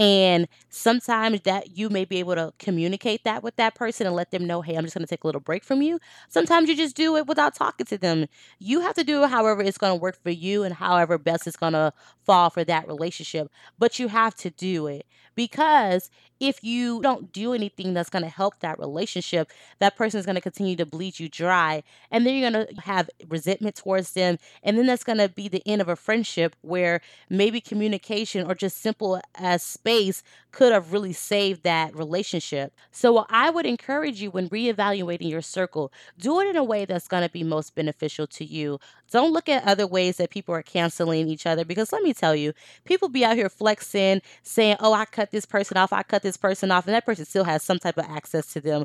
And 0.00 0.48
sometimes 0.70 1.42
that 1.42 1.76
you 1.76 1.90
may 1.90 2.06
be 2.06 2.20
able 2.20 2.34
to 2.34 2.54
communicate 2.58 3.22
that 3.24 3.42
with 3.42 3.56
that 3.56 3.74
person 3.74 4.06
and 4.06 4.16
let 4.16 4.30
them 4.30 4.46
know, 4.46 4.62
hey, 4.62 4.74
I'm 4.76 4.84
just 4.84 4.94
going 4.96 5.04
to 5.06 5.10
take 5.10 5.24
a 5.24 5.28
little 5.28 5.42
break 5.42 5.62
from 5.62 5.82
you. 5.82 6.00
Sometimes 6.30 6.70
you 6.70 6.76
just 6.76 6.96
do 6.96 7.16
it 7.18 7.26
without 7.26 7.54
talking 7.54 7.86
to 7.86 7.98
them. 7.98 8.26
You 8.58 8.80
have 8.80 8.94
to 8.94 9.04
do 9.04 9.22
it 9.24 9.30
however 9.30 9.62
it's 9.62 9.76
going 9.76 9.92
to 9.92 10.00
work 10.00 10.18
for 10.22 10.30
you 10.30 10.62
and 10.64 10.74
however 10.74 11.18
best 11.18 11.46
it's 11.46 11.56
going 11.58 11.74
to 11.74 11.92
fall 12.24 12.48
for 12.48 12.64
that 12.64 12.88
relationship. 12.88 13.48
But 13.78 13.98
you 13.98 14.08
have 14.08 14.34
to 14.36 14.50
do 14.50 14.86
it 14.86 15.04
because 15.34 16.10
if 16.40 16.64
you 16.64 17.02
don't 17.02 17.32
do 17.32 17.52
anything 17.52 17.92
that's 17.92 18.08
going 18.08 18.24
to 18.24 18.30
help 18.30 18.60
that 18.60 18.78
relationship, 18.78 19.50
that 19.78 19.96
person 19.96 20.18
is 20.18 20.24
going 20.24 20.36
to 20.36 20.40
continue 20.40 20.74
to 20.76 20.86
bleed 20.86 21.20
you 21.20 21.28
dry. 21.28 21.82
And 22.10 22.26
then 22.26 22.34
you're 22.34 22.50
going 22.50 22.66
to 22.66 22.80
have 22.80 23.10
resentment 23.28 23.76
towards 23.76 24.12
them. 24.12 24.38
And 24.62 24.78
then 24.78 24.86
that's 24.86 25.04
going 25.04 25.18
to 25.18 25.28
be 25.28 25.48
the 25.48 25.62
end 25.66 25.82
of 25.82 25.88
a 25.88 25.96
friendship 25.96 26.56
where 26.62 27.02
maybe 27.28 27.60
communication 27.60 28.50
or 28.50 28.54
just 28.54 28.78
simple 28.78 29.20
as 29.34 29.62
space 29.62 30.22
could 30.50 30.72
have 30.72 30.92
really 30.92 31.12
saved 31.12 31.62
that 31.62 31.94
relationship. 31.94 32.72
So 32.90 33.26
I 33.28 33.50
would 33.50 33.66
encourage 33.66 34.22
you 34.22 34.30
when 34.30 34.48
reevaluating 34.48 35.30
your 35.30 35.42
circle, 35.42 35.92
do 36.18 36.40
it 36.40 36.48
in 36.48 36.56
a 36.56 36.64
way 36.64 36.86
that's 36.86 37.06
going 37.06 37.22
to 37.22 37.30
be 37.30 37.44
most 37.44 37.74
beneficial 37.74 38.26
to 38.28 38.44
you. 38.44 38.78
Don't 39.10 39.32
look 39.32 39.48
at 39.48 39.64
other 39.66 39.86
ways 39.86 40.16
that 40.18 40.30
people 40.30 40.54
are 40.54 40.62
canceling 40.62 41.28
each 41.28 41.46
other 41.46 41.64
because 41.64 41.92
let 41.92 42.02
me 42.02 42.14
tell 42.14 42.34
you, 42.34 42.52
people 42.84 43.08
be 43.08 43.24
out 43.24 43.36
here 43.36 43.48
flexing, 43.48 44.22
saying, 44.42 44.76
oh, 44.80 44.92
I 44.92 45.04
cut 45.04 45.30
this 45.30 45.46
person 45.46 45.76
off, 45.76 45.92
I 45.92 46.02
cut 46.02 46.22
this 46.22 46.36
person 46.36 46.70
off, 46.70 46.86
and 46.86 46.94
that 46.94 47.06
person 47.06 47.24
still 47.24 47.44
has 47.44 47.62
some 47.62 47.78
type 47.78 47.98
of 47.98 48.06
access 48.06 48.52
to 48.52 48.60
them. 48.60 48.84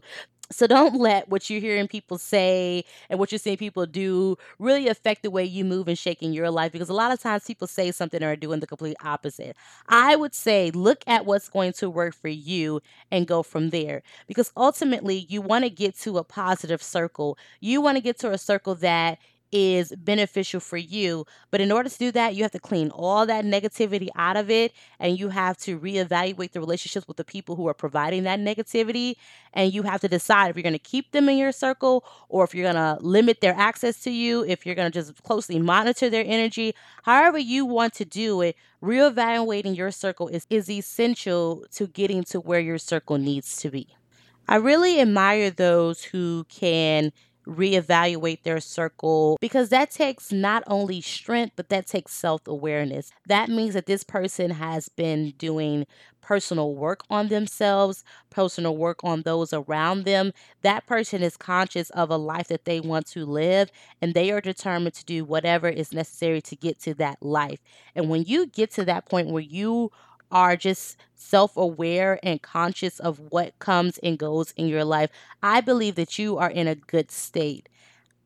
So 0.51 0.67
don't 0.67 0.95
let 0.95 1.27
what 1.29 1.49
you're 1.49 1.59
hearing 1.59 1.87
people 1.87 2.19
say 2.19 2.85
and 3.09 3.19
what 3.19 3.31
you're 3.31 3.39
seeing 3.39 3.57
people 3.57 3.87
do 3.87 4.37
really 4.59 4.87
affect 4.87 5.23
the 5.23 5.31
way 5.31 5.43
you 5.43 5.65
move 5.65 5.87
and 5.87 5.97
shake 5.97 6.21
in 6.21 6.33
your 6.33 6.51
life 6.51 6.71
because 6.71 6.89
a 6.89 6.93
lot 6.93 7.11
of 7.11 7.19
times 7.19 7.45
people 7.45 7.67
say 7.67 7.91
something 7.91 8.21
or 8.21 8.33
are 8.33 8.35
doing 8.35 8.59
the 8.59 8.67
complete 8.67 8.95
opposite. 9.03 9.55
I 9.89 10.15
would 10.15 10.35
say 10.35 10.69
look 10.69 11.03
at 11.07 11.25
what's 11.25 11.49
going 11.49 11.73
to 11.73 11.89
work 11.89 12.13
for 12.13 12.27
you 12.27 12.81
and 13.11 13.27
go 13.27 13.41
from 13.41 13.71
there 13.71 14.03
because 14.27 14.51
ultimately 14.55 15.25
you 15.29 15.41
want 15.41 15.63
to 15.63 15.69
get 15.69 15.97
to 16.01 16.19
a 16.19 16.23
positive 16.23 16.83
circle. 16.83 17.39
You 17.59 17.81
want 17.81 17.97
to 17.97 18.01
get 18.01 18.19
to 18.19 18.31
a 18.31 18.37
circle 18.37 18.75
that 18.75 19.17
is 19.51 19.93
beneficial 19.97 20.59
for 20.59 20.77
you. 20.77 21.25
But 21.51 21.61
in 21.61 21.71
order 21.71 21.89
to 21.89 21.97
do 21.97 22.11
that, 22.11 22.35
you 22.35 22.43
have 22.43 22.51
to 22.51 22.59
clean 22.59 22.89
all 22.89 23.25
that 23.25 23.45
negativity 23.45 24.09
out 24.15 24.37
of 24.37 24.49
it 24.49 24.73
and 24.99 25.19
you 25.19 25.29
have 25.29 25.57
to 25.57 25.79
reevaluate 25.79 26.51
the 26.51 26.59
relationships 26.59 27.07
with 27.07 27.17
the 27.17 27.23
people 27.23 27.55
who 27.55 27.67
are 27.67 27.73
providing 27.73 28.23
that 28.23 28.39
negativity. 28.39 29.15
And 29.53 29.73
you 29.73 29.83
have 29.83 30.01
to 30.01 30.07
decide 30.07 30.49
if 30.49 30.55
you're 30.55 30.63
going 30.63 30.73
to 30.73 30.79
keep 30.79 31.11
them 31.11 31.29
in 31.29 31.37
your 31.37 31.51
circle 31.51 32.05
or 32.29 32.43
if 32.43 32.53
you're 32.53 32.71
going 32.71 32.75
to 32.75 33.01
limit 33.01 33.41
their 33.41 33.55
access 33.55 33.99
to 34.01 34.11
you, 34.11 34.43
if 34.45 34.65
you're 34.65 34.75
going 34.75 34.91
to 34.91 34.99
just 34.99 35.23
closely 35.23 35.59
monitor 35.59 36.09
their 36.09 36.25
energy. 36.25 36.73
However, 37.03 37.37
you 37.37 37.65
want 37.65 37.93
to 37.95 38.05
do 38.05 38.41
it, 38.41 38.55
reevaluating 38.83 39.75
your 39.77 39.91
circle 39.91 40.27
is, 40.27 40.45
is 40.49 40.69
essential 40.69 41.65
to 41.73 41.87
getting 41.87 42.23
to 42.25 42.39
where 42.39 42.59
your 42.59 42.77
circle 42.77 43.17
needs 43.17 43.57
to 43.57 43.69
be. 43.69 43.87
I 44.47 44.57
really 44.57 44.99
admire 44.99 45.49
those 45.49 46.03
who 46.03 46.45
can 46.49 47.11
reevaluate 47.47 48.43
their 48.43 48.59
circle 48.59 49.37
because 49.41 49.69
that 49.69 49.91
takes 49.91 50.31
not 50.31 50.63
only 50.67 51.01
strength, 51.01 51.53
but 51.55 51.69
that 51.69 51.87
takes 51.87 52.13
self 52.13 52.47
awareness. 52.47 53.11
That 53.27 53.49
means 53.49 53.73
that 53.73 53.85
this 53.85 54.03
person 54.03 54.51
has 54.51 54.89
been 54.89 55.33
doing 55.37 55.85
personal 56.21 56.73
work 56.73 57.01
on 57.09 57.27
themselves, 57.27 58.03
personal 58.31 58.75
work 58.75 58.99
on 59.03 59.21
those 59.21 59.53
around 59.53 60.05
them. 60.05 60.31
That 60.63 60.87
person 60.87 61.21
is 61.21 61.37
conscious 61.37 61.91
of 61.91 62.09
a 62.09 62.17
life 62.17 62.47
that 62.47 62.65
they 62.65 62.79
want 62.79 63.05
to 63.07 63.25
live 63.25 63.71
and 64.01 64.13
they 64.13 64.31
are 64.31 64.41
determined 64.41 64.95
to 64.95 65.05
do 65.05 65.23
whatever 65.23 65.69
is 65.69 65.93
necessary 65.93 66.41
to 66.41 66.55
get 66.55 66.79
to 66.81 66.95
that 66.95 67.21
life. 67.21 67.59
And 67.93 68.09
when 68.09 68.23
you 68.23 68.47
get 68.47 68.71
to 68.71 68.85
that 68.85 69.05
point 69.05 69.29
where 69.29 69.43
you 69.43 69.91
are 70.35 70.57
just 70.57 70.97
self 71.15 71.57
aware 71.57 72.19
and 72.21 72.43
conscious 72.43 72.99
of 72.99 73.19
what 73.31 73.57
comes 73.59 73.97
and 74.03 74.19
goes 74.19 74.51
in 74.57 74.67
your 74.67 74.85
life, 74.85 75.09
I 75.41 75.61
believe 75.61 75.95
that 75.95 76.19
you 76.19 76.37
are 76.37 76.51
in 76.51 76.67
a 76.67 76.75
good 76.75 77.11
state. 77.11 77.69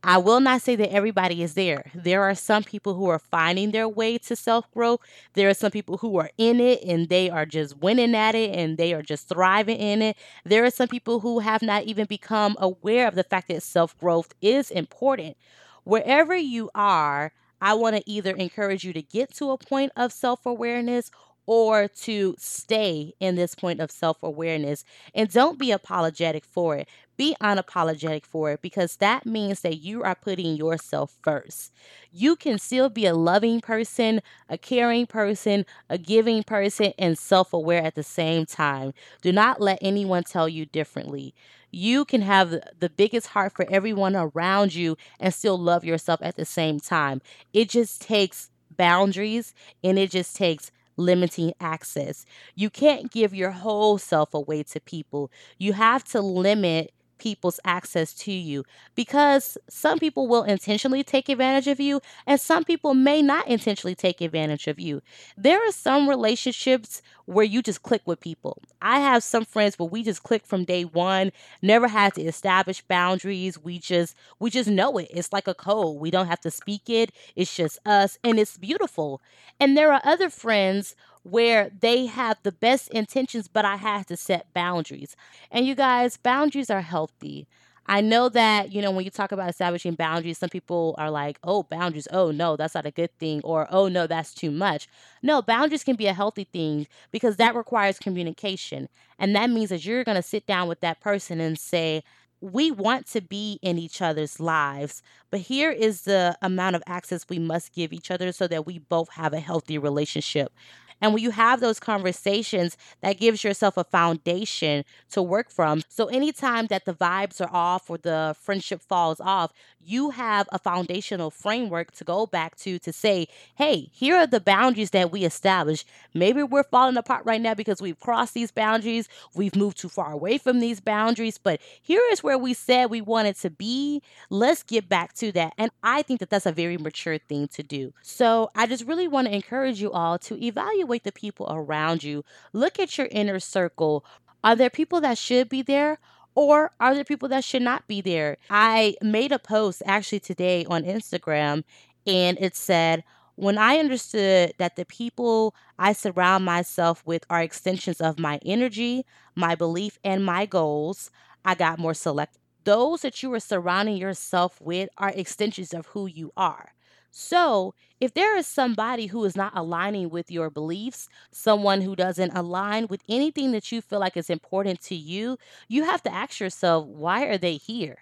I 0.04 0.18
will 0.18 0.40
not 0.40 0.62
say 0.62 0.76
that 0.78 0.94
everybody 0.94 1.44
is 1.44 1.56
there. 1.56 1.92
There 1.94 2.24
are 2.24 2.36
some 2.36 2.64
people 2.64 2.96
who 2.96 3.08
are 3.10 3.20
finding 3.20 3.72
their 3.72 3.88
way 3.90 4.18
to 4.20 4.36
self 4.36 4.72
growth. 4.72 5.02
There 5.34 5.50
are 5.50 5.54
some 5.54 5.72
people 5.72 5.98
who 5.98 6.18
are 6.18 6.32
in 6.38 6.60
it 6.62 6.84
and 6.84 7.10
they 7.10 7.30
are 7.30 7.46
just 7.46 7.78
winning 7.80 8.16
at 8.16 8.36
it 8.36 8.56
and 8.56 8.78
they 8.78 8.94
are 8.94 9.02
just 9.04 9.28
thriving 9.30 9.78
in 9.78 10.02
it. 10.02 10.18
There 10.46 10.66
are 10.66 10.72
some 10.72 10.88
people 10.88 11.20
who 11.20 11.40
have 11.40 11.62
not 11.62 11.84
even 11.84 12.06
become 12.06 12.56
aware 12.60 13.08
of 13.08 13.16
the 13.16 13.24
fact 13.24 13.50
that 13.50 13.64
self 13.64 13.98
growth 14.00 14.34
is 14.42 14.72
important. 14.72 15.38
Wherever 15.84 16.36
you 16.36 16.70
are, 16.76 17.34
I 17.62 17.74
want 17.74 17.98
to 17.98 18.10
either 18.10 18.36
encourage 18.36 18.86
you 18.86 18.94
to 18.94 19.02
get 19.02 19.34
to 19.36 19.52
a 19.52 19.58
point 19.58 19.92
of 19.98 20.14
self 20.14 20.46
awareness 20.46 21.12
or 21.50 21.88
to 21.88 22.36
stay 22.38 23.12
in 23.20 23.34
this 23.34 23.56
point 23.56 23.80
of 23.80 23.90
self 23.90 24.22
awareness. 24.22 24.86
And 25.16 25.28
don't 25.32 25.58
be 25.58 25.72
apologetic 25.72 26.46
for 26.46 26.76
it. 26.76 26.88
Be 27.18 27.36
unapologetic 27.42 28.24
for 28.24 28.52
it 28.52 28.62
because 28.62 28.98
that 28.98 29.26
means 29.26 29.62
that 29.62 29.78
you 29.80 30.04
are 30.04 30.14
putting 30.14 30.56
yourself 30.56 31.18
first. 31.24 31.74
You 32.12 32.36
can 32.36 32.60
still 32.60 32.88
be 32.88 33.08
a 33.08 33.16
loving 33.16 33.62
person, 33.62 34.22
a 34.48 34.60
caring 34.60 35.08
person, 35.08 35.66
a 35.90 35.98
giving 35.98 36.44
person, 36.44 36.94
and 37.00 37.18
self 37.18 37.52
aware 37.52 37.82
at 37.84 37.96
the 37.96 38.04
same 38.04 38.46
time. 38.46 38.94
Do 39.24 39.32
not 39.32 39.60
let 39.60 39.80
anyone 39.82 40.26
tell 40.26 40.48
you 40.48 40.68
differently. 40.68 41.34
You 41.72 42.06
can 42.06 42.22
have 42.22 42.52
the 42.80 42.92
biggest 42.96 43.26
heart 43.26 43.54
for 43.56 43.66
everyone 43.72 44.16
around 44.16 44.76
you 44.76 44.98
and 45.20 45.34
still 45.34 45.58
love 45.58 45.84
yourself 45.84 46.20
at 46.22 46.36
the 46.36 46.46
same 46.46 46.80
time. 46.80 47.24
It 47.54 47.70
just 47.70 48.04
takes 48.04 48.52
boundaries 48.78 49.56
and 49.84 49.98
it 49.98 50.12
just 50.12 50.36
takes 50.36 50.72
limiting 51.00 51.54
access. 51.60 52.26
You 52.56 52.70
can't 52.70 53.12
give 53.12 53.34
your 53.34 53.52
whole 53.52 53.98
self 53.98 54.34
away 54.34 54.64
to 54.64 54.80
people. 54.82 55.32
You 55.58 55.74
have 55.74 56.04
to 56.06 56.22
limit 56.22 56.92
people's 57.20 57.60
access 57.66 58.14
to 58.14 58.32
you 58.32 58.64
because 58.96 59.58
some 59.70 60.00
people 60.00 60.28
will 60.28 60.44
intentionally 60.44 61.04
take 61.04 61.30
advantage 61.30 61.68
of 61.68 61.80
you 61.80 62.02
and 62.26 62.40
some 62.40 62.64
people 62.64 62.94
may 62.94 63.22
not 63.22 63.48
intentionally 63.48 63.96
take 63.96 64.22
advantage 64.22 64.68
of 64.68 64.80
you. 64.80 65.02
There 65.38 65.60
are 65.60 65.72
some 65.72 66.10
relationships 66.10 67.02
where 67.26 67.46
you 67.46 67.62
just 67.62 67.84
click 67.84 68.02
with 68.06 68.20
people. 68.20 68.60
I 68.82 69.00
have 69.00 69.24
some 69.24 69.46
friends 69.46 69.78
where 69.78 69.88
we 69.88 70.02
just 70.02 70.24
click 70.24 70.48
from 70.48 70.64
day 70.64 70.84
1, 70.84 71.32
never 71.62 71.88
had 71.88 72.16
to 72.16 72.22
establish 72.24 72.82
boundaries. 72.82 73.62
We 73.62 73.78
just 73.78 74.16
we 74.40 74.50
just 74.50 74.70
know 74.70 74.98
it. 74.98 75.10
It's 75.12 75.32
like 75.32 75.48
a 75.48 75.54
code. 75.54 76.00
We 76.00 76.10
don't 76.10 76.28
have 76.28 76.42
to 76.42 76.52
speak 76.52 76.90
it. 76.90 77.12
It's 77.36 77.56
just 77.56 77.78
us 77.86 78.18
and 78.24 78.40
it's 78.40 78.58
beautiful. 78.58 79.22
And 79.60 79.78
there 79.78 79.94
are 79.94 80.02
other 80.04 80.30
friends 80.30 80.96
where 81.24 81.70
they 81.80 82.06
have 82.06 82.38
the 82.44 82.52
best 82.52 82.90
intentions, 82.92 83.48
but 83.48 83.66
I 83.66 83.76
have 83.76 84.06
to 84.08 84.18
set 84.18 84.54
boundaries. 84.54 85.16
And 85.52 85.66
you 85.66 85.76
guys, 85.76 86.18
boundaries 86.18 86.70
are 86.70 86.82
healthy. 86.82 87.48
I 87.86 88.02
know 88.02 88.30
that, 88.30 88.72
you 88.72 88.84
know, 88.84 88.92
when 88.92 89.04
you 89.04 89.10
talk 89.10 89.32
about 89.32 89.50
establishing 89.50 89.96
boundaries, 89.96 90.38
some 90.38 90.50
people 90.50 90.94
are 91.00 91.10
like, 91.10 91.40
oh, 91.44 91.64
boundaries, 91.64 92.08
oh, 92.12 92.30
no, 92.30 92.56
that's 92.56 92.76
not 92.76 92.86
a 92.86 92.92
good 92.92 93.10
thing, 93.18 93.42
or 93.44 93.68
oh, 93.72 93.88
no, 93.88 94.06
that's 94.06 94.34
too 94.34 94.52
much. 94.52 94.88
No, 95.24 95.42
boundaries 95.42 95.84
can 95.84 95.96
be 95.96 96.06
a 96.06 96.14
healthy 96.14 96.44
thing 96.44 96.86
because 97.12 97.38
that 97.38 97.56
requires 97.56 97.98
communication. 97.98 98.90
And 99.18 99.36
that 99.36 99.50
means 99.50 99.70
that 99.70 99.86
you're 99.86 100.04
going 100.04 100.18
to 100.18 100.22
sit 100.22 100.46
down 100.46 100.68
with 100.68 100.82
that 100.82 101.02
person 101.02 101.40
and 101.40 101.58
say, 101.58 102.04
we 102.42 102.72
want 102.72 103.08
to 103.08 103.22
be 103.22 103.60
in 103.62 103.78
each 103.78 104.02
other's 104.02 104.40
lives, 104.40 105.02
but 105.30 105.42
here 105.42 105.72
is 105.72 106.04
the 106.04 106.38
amount 106.42 106.76
of 106.76 106.84
access 106.88 107.28
we 107.28 107.40
must 107.40 107.74
give 107.74 107.92
each 107.92 108.12
other 108.12 108.32
so 108.32 108.48
that 108.48 108.66
we 108.66 108.80
both 108.80 109.10
have 109.14 109.34
a 109.34 109.40
healthy 109.40 109.78
relationship. 109.78 110.54
And 111.02 111.14
when 111.14 111.24
you 111.24 111.32
have 111.32 111.60
those 111.60 111.80
conversations, 111.80 112.78
that 113.02 113.20
gives 113.20 113.44
yourself 113.44 113.78
a 113.78 113.84
foundation 113.84 114.84
to 115.12 115.22
work 115.22 115.52
from. 115.52 115.82
So 115.90 116.08
anytime 116.08 116.68
that 116.68 116.86
the 116.86 116.94
vibes 116.94 117.42
are 117.42 117.54
off 117.54 117.90
or 117.90 117.98
the 117.98 118.36
friendship 118.40 118.82
falls 118.82 119.20
off, 119.20 119.54
you 119.82 120.10
have 120.12 120.48
a 120.52 120.60
foundational 120.60 121.32
framework 121.32 121.92
to 121.92 122.04
go 122.04 122.26
back 122.26 122.56
to 122.58 122.80
to 122.80 122.92
say, 122.92 123.28
hey, 123.56 123.90
here 123.94 124.18
are 124.18 124.28
the 124.28 124.42
boundaries 124.42 124.92
that 124.92 125.12
we 125.12 125.24
established. 125.24 125.88
Maybe 126.14 126.44
we're 126.44 126.64
falling 126.64 126.98
apart 126.98 127.26
right 127.26 127.42
now 127.42 127.54
because 127.54 127.82
we've 127.82 128.00
crossed 128.00 128.34
these 128.34 128.52
boundaries, 128.52 129.08
we've 129.34 129.56
moved 129.56 129.78
too 129.78 129.90
far 129.90 130.12
away 130.12 130.38
from 130.38 130.60
these 130.60 130.80
boundaries, 130.80 131.38
but 131.38 131.62
here 131.82 132.02
is 132.12 132.24
where 132.24 132.38
we 132.38 132.54
said 132.54 132.90
we 132.90 133.02
wanted 133.02 133.36
to 133.38 133.50
be. 133.50 134.02
Let's 134.30 134.64
get 134.64 134.90
back 134.90 135.14
to 135.14 135.32
that. 135.34 135.54
And 135.58 135.72
I 135.82 136.02
think 136.02 136.20
that 136.20 136.30
that's 136.30 136.46
a 136.46 136.52
very 136.52 136.78
mature 136.78 137.18
thing 137.18 137.48
to 137.50 137.64
do. 137.64 137.94
So 138.02 138.52
I 138.56 138.68
just 138.68 138.86
really 138.86 139.08
want 139.08 139.28
to 139.28 139.34
encourage 139.34 139.82
you 139.82 139.92
all 139.92 140.20
to 140.20 140.44
evaluate 140.44 140.89
the 140.98 141.12
people 141.12 141.48
around 141.50 142.04
you. 142.04 142.24
Look 142.54 142.80
at 142.80 142.98
your 142.98 143.08
inner 143.12 143.40
circle. 143.40 144.04
Are 144.44 144.56
there 144.56 144.70
people 144.70 145.02
that 145.02 145.18
should 145.18 145.50
be 145.50 145.62
there? 145.62 146.00
Or 146.36 146.72
are 146.80 146.96
there 146.96 147.04
people 147.04 147.30
that 147.30 147.44
should 147.44 147.62
not 147.62 147.88
be 147.88 148.02
there? 148.02 148.38
I 148.50 148.96
made 149.02 149.32
a 149.32 149.40
post 149.40 149.84
actually 149.86 150.22
today 150.22 150.66
on 150.66 150.84
Instagram 150.84 151.64
and 152.08 152.38
it 152.40 152.56
said, 152.56 153.04
when 153.36 153.58
I 153.58 153.78
understood 153.78 154.54
that 154.58 154.76
the 154.76 154.86
people 154.86 155.56
I 155.78 155.94
surround 155.94 156.44
myself 156.44 157.02
with 157.06 157.24
are 157.30 157.42
extensions 157.42 158.02
of 158.02 158.20
my 158.20 158.40
energy, 158.46 159.06
my 159.36 159.56
belief, 159.56 159.98
and 160.04 160.26
my 160.26 160.46
goals, 160.46 161.10
I 161.46 161.56
got 161.56 161.80
more 161.80 161.94
selective. 161.94 162.42
Those 162.66 163.02
that 163.02 163.24
you 163.24 163.34
are 163.34 163.40
surrounding 163.40 163.96
yourself 163.96 164.60
with 164.62 164.90
are 164.98 165.10
extensions 165.10 165.74
of 165.74 165.88
who 165.88 166.06
you 166.06 166.34
are. 166.36 166.74
So, 167.12 167.74
if 168.00 168.14
there 168.14 168.38
is 168.38 168.48
somebody 168.48 169.08
who 169.08 169.24
is 169.26 169.36
not 169.36 169.54
aligning 169.56 170.10
with 170.10 170.32
your 170.32 170.50
beliefs, 170.50 171.10
someone 171.32 171.82
who 171.82 171.96
doesn't 171.96 172.36
align 172.36 172.88
with 172.88 173.02
anything 173.10 173.52
that 173.52 173.72
you 173.72 173.82
feel 173.82 174.00
like 174.00 174.16
is 174.16 174.30
important 174.30 174.82
to 174.84 174.96
you, 174.96 175.38
you 175.68 175.84
have 175.84 176.04
to 176.04 176.14
ask 176.14 176.40
yourself, 176.40 176.86
why 176.86 177.26
are 177.26 177.38
they 177.38 177.58
here? 177.58 177.98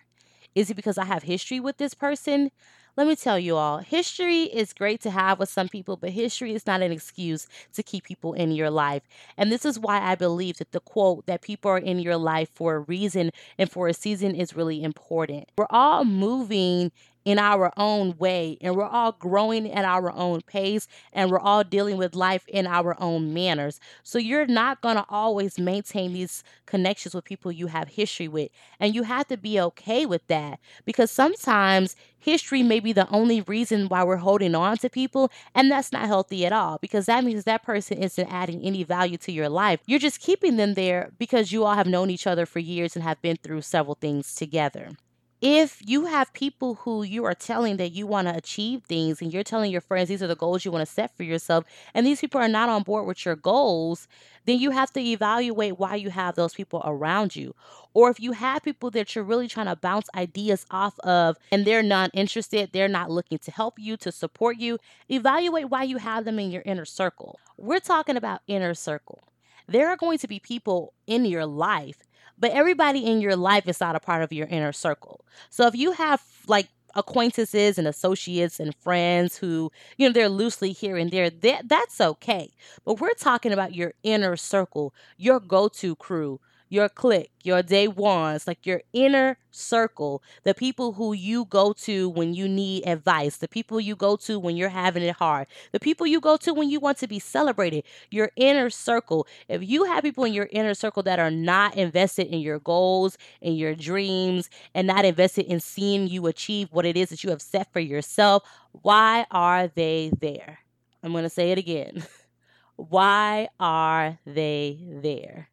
Is 0.55 0.69
it 0.69 0.75
because 0.75 0.97
I 0.97 1.05
have 1.05 1.23
history 1.23 1.59
with 1.59 1.77
this 1.77 1.93
person? 1.93 2.51
Let 2.97 3.05
me 3.05 3.15
tell 3.15 3.37
you 3.37 3.55
all, 3.55 3.77
history 3.77 4.45
is 4.45 4.73
great 4.73 5.01
to 5.01 5.11
have 5.11 5.37
with 5.37 5.49
some 5.49 5.69
people, 5.69 5.97
but 5.97 6.09
history 6.09 6.55
is 6.55 6.65
not 6.65 6.81
an 6.81 6.91
excuse 6.91 7.47
to 7.73 7.83
keep 7.83 8.05
people 8.05 8.33
in 8.33 8.51
your 8.51 8.71
life. 8.71 9.03
And 9.37 9.51
this 9.51 9.65
is 9.65 9.77
why 9.77 10.01
I 10.01 10.15
believe 10.15 10.57
that 10.57 10.71
the 10.71 10.79
quote 10.79 11.27
that 11.27 11.43
people 11.43 11.69
are 11.69 11.77
in 11.77 11.99
your 11.99 12.17
life 12.17 12.49
for 12.55 12.75
a 12.75 12.79
reason 12.79 13.29
and 13.59 13.71
for 13.71 13.87
a 13.87 13.93
season 13.93 14.33
is 14.33 14.55
really 14.55 14.81
important. 14.81 15.47
We're 15.59 15.67
all 15.69 16.05
moving 16.05 16.91
in 17.27 17.37
our 17.37 17.73
own 17.75 18.15
way 18.17 18.57
and 18.61 18.73
we're 18.73 18.87
all 18.87 19.11
growing 19.11 19.69
at 19.69 19.83
our 19.83 20.13
own 20.13 20.39
pace 20.43 20.87
and 21.11 21.29
we're 21.29 21.37
all 21.37 21.61
dealing 21.61 21.97
with 21.97 22.15
life 22.15 22.45
in 22.47 22.65
our 22.65 22.95
own 23.01 23.33
manners. 23.33 23.81
So 24.01 24.17
you're 24.17 24.47
not 24.47 24.79
going 24.79 24.95
to 24.95 25.03
always 25.09 25.59
maintain 25.59 26.13
these 26.13 26.41
connections 26.65 27.13
with 27.13 27.25
people 27.25 27.51
you 27.51 27.67
have 27.67 27.89
history 27.89 28.29
with. 28.29 28.49
And 28.79 28.95
you 28.95 29.03
have 29.03 29.27
to 29.27 29.35
be 29.35 29.59
okay 29.59 30.05
with 30.05 30.25
that 30.27 30.61
because 30.85 31.11
sometimes 31.11 31.97
history 32.17 32.63
may 32.63 32.79
be 32.79 32.93
the 32.93 33.09
only 33.09 33.41
reason 33.41 33.89
why 33.89 34.05
we're 34.05 34.15
holding 34.15 34.55
on 34.55 34.77
to 34.77 34.89
people 34.89 35.29
and 35.53 35.69
that's 35.69 35.91
not 35.91 36.05
healthy 36.05 36.45
at 36.45 36.53
all 36.53 36.77
because 36.77 37.07
that 37.07 37.25
means 37.25 37.43
that 37.43 37.61
person 37.61 37.97
isn't 37.97 38.31
adding 38.31 38.61
any 38.61 38.83
value 38.83 39.17
to 39.17 39.33
your 39.33 39.49
life. 39.49 39.81
You're 39.85 39.99
just 39.99 40.21
keeping 40.21 40.55
them 40.55 40.75
there 40.75 41.11
because 41.19 41.51
you 41.51 41.65
all 41.65 41.75
have 41.75 41.87
known 41.87 42.09
each 42.09 42.25
other 42.25 42.45
for 42.45 42.59
years 42.59 42.95
and 42.95 43.03
have 43.03 43.21
been 43.21 43.35
through 43.35 43.63
several 43.63 43.95
things 43.95 44.33
together 44.33 44.91
if 45.41 45.81
you 45.85 46.05
have 46.05 46.33
people 46.33 46.75
who 46.75 47.03
you 47.03 47.23
are 47.23 47.35
telling 47.35 47.77
that 47.77 47.91
you 47.91 48.07
want 48.07 48.27
to 48.27 48.35
achieve 48.35 48.83
things 48.83 49.21
and 49.21 49.31
you're 49.31 49.43
telling 49.43 49.71
your 49.71 49.81
friends 49.81 50.09
these 50.09 50.23
are 50.23 50.27
the 50.27 50.35
goals 50.35 50.65
you 50.65 50.71
want 50.71 50.85
to 50.85 50.91
set 50.91 51.15
for 51.15 51.23
yourself 51.23 51.63
and 51.93 52.05
these 52.07 52.19
people 52.19 52.41
are 52.41 52.47
not 52.47 52.69
on 52.69 52.81
board 52.81 53.05
with 53.05 53.23
your 53.25 53.35
goals 53.35 54.07
then 54.45 54.59
you 54.59 54.71
have 54.71 54.91
to 54.93 55.01
evaluate 55.01 55.77
why 55.77 55.95
you 55.95 56.09
have 56.09 56.35
those 56.35 56.53
people 56.53 56.81
around 56.85 57.35
you. 57.35 57.53
Or 57.93 58.09
if 58.09 58.19
you 58.19 58.31
have 58.31 58.63
people 58.63 58.89
that 58.91 59.13
you're 59.13 59.23
really 59.25 59.49
trying 59.49 59.65
to 59.65 59.75
bounce 59.75 60.07
ideas 60.15 60.65
off 60.71 60.97
of 60.99 61.37
and 61.51 61.65
they're 61.65 61.83
not 61.83 62.11
interested 62.13 62.71
they're 62.71 62.87
not 62.87 63.11
looking 63.11 63.37
to 63.39 63.51
help 63.51 63.77
you 63.77 63.97
to 63.97 64.11
support 64.11 64.57
you 64.57 64.79
evaluate 65.09 65.69
why 65.69 65.83
you 65.83 65.97
have 65.97 66.25
them 66.25 66.39
in 66.39 66.49
your 66.49 66.63
inner 66.65 66.85
circle. 66.85 67.39
We're 67.57 67.79
talking 67.79 68.15
about 68.15 68.41
inner 68.47 68.73
circle. 68.73 69.21
There 69.67 69.89
are 69.89 69.97
going 69.97 70.17
to 70.19 70.27
be 70.27 70.39
people 70.39 70.93
in 71.05 71.25
your 71.25 71.45
life 71.45 72.06
but 72.37 72.51
everybody 72.51 73.05
in 73.05 73.21
your 73.21 73.35
life 73.35 73.67
is 73.67 73.79
not 73.79 73.95
a 73.95 73.99
part 73.99 74.23
of 74.23 74.31
your 74.31 74.47
inner 74.47 74.71
circle. 74.71 75.25
So 75.49 75.67
if 75.67 75.75
you 75.75 75.91
have 75.93 76.21
like 76.47 76.69
acquaintances 76.95 77.77
and 77.77 77.87
associates 77.87 78.59
and 78.59 78.75
friends 78.75 79.37
who, 79.37 79.71
you 79.97 80.07
know, 80.07 80.13
they're 80.13 80.29
loosely 80.29 80.71
here 80.71 80.97
and 80.97 81.11
there, 81.11 81.29
that, 81.29 81.69
that's 81.69 82.01
okay. 82.01 82.51
But 82.85 82.99
we're 82.99 83.13
talking 83.13 83.51
about 83.53 83.75
your 83.75 83.93
inner 84.03 84.35
circle, 84.35 84.93
your 85.17 85.39
go 85.39 85.67
to 85.69 85.95
crew, 85.95 86.39
your 86.69 86.89
clique, 86.89 87.31
your 87.43 87.61
day 87.61 87.87
ones, 87.87 88.47
like 88.47 88.65
your 88.65 88.81
inner 88.93 89.37
circle, 89.51 90.21
the 90.43 90.53
people 90.53 90.93
who 90.93 91.13
you 91.13 91.45
go 91.45 91.73
to 91.73 92.09
when 92.09 92.33
you 92.33 92.47
need 92.47 92.85
advice, 92.85 93.37
the 93.37 93.47
people 93.47 93.79
you 93.79 93.95
go 93.95 94.15
to 94.17 94.39
when 94.39 94.57
you're 94.57 94.69
having 94.69 95.03
it 95.03 95.15
hard, 95.15 95.47
the 95.71 95.79
people 95.79 96.05
you 96.05 96.19
go 96.19 96.37
to 96.37 96.53
when 96.53 96.69
you 96.69 96.79
want 96.79 96.97
to 96.97 97.07
be 97.07 97.19
celebrated, 97.19 97.83
your 98.11 98.31
inner 98.35 98.69
circle. 98.69 99.27
If 99.47 99.67
you 99.67 99.85
have 99.85 100.03
people 100.03 100.25
in 100.25 100.33
your 100.33 100.49
inner 100.51 100.73
circle 100.73 101.03
that 101.03 101.19
are 101.19 101.31
not 101.31 101.75
invested 101.75 102.27
in 102.27 102.39
your 102.39 102.59
goals 102.59 103.17
and 103.41 103.57
your 103.57 103.75
dreams 103.75 104.49
and 104.73 104.87
not 104.87 105.05
invested 105.05 105.45
in 105.45 105.59
seeing 105.59 106.07
you 106.07 106.27
achieve 106.27 106.69
what 106.71 106.85
it 106.85 106.97
is 106.97 107.09
that 107.09 107.23
you 107.23 107.29
have 107.29 107.41
set 107.41 107.71
for 107.71 107.79
yourself, 107.79 108.43
why 108.71 109.25
are 109.31 109.67
they 109.67 110.11
there? 110.19 110.59
I'm 111.03 111.11
going 111.11 111.23
to 111.23 111.29
say 111.29 111.51
it 111.51 111.57
again. 111.57 112.03
why 112.75 113.49
are 113.59 114.19
they 114.25 114.79
there? 114.85 115.49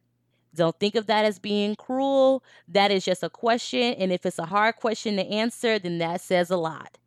Don't 0.55 0.79
think 0.79 0.95
of 0.95 1.07
that 1.07 1.25
as 1.25 1.39
being 1.39 1.75
cruel. 1.75 2.43
That 2.67 2.91
is 2.91 3.05
just 3.05 3.23
a 3.23 3.29
question. 3.29 3.93
And 3.95 4.11
if 4.11 4.25
it's 4.25 4.39
a 4.39 4.45
hard 4.45 4.77
question 4.77 5.17
to 5.17 5.25
answer, 5.25 5.77
then 5.79 5.97
that 5.99 6.21
says 6.21 6.49
a 6.49 6.57
lot. 6.57 6.97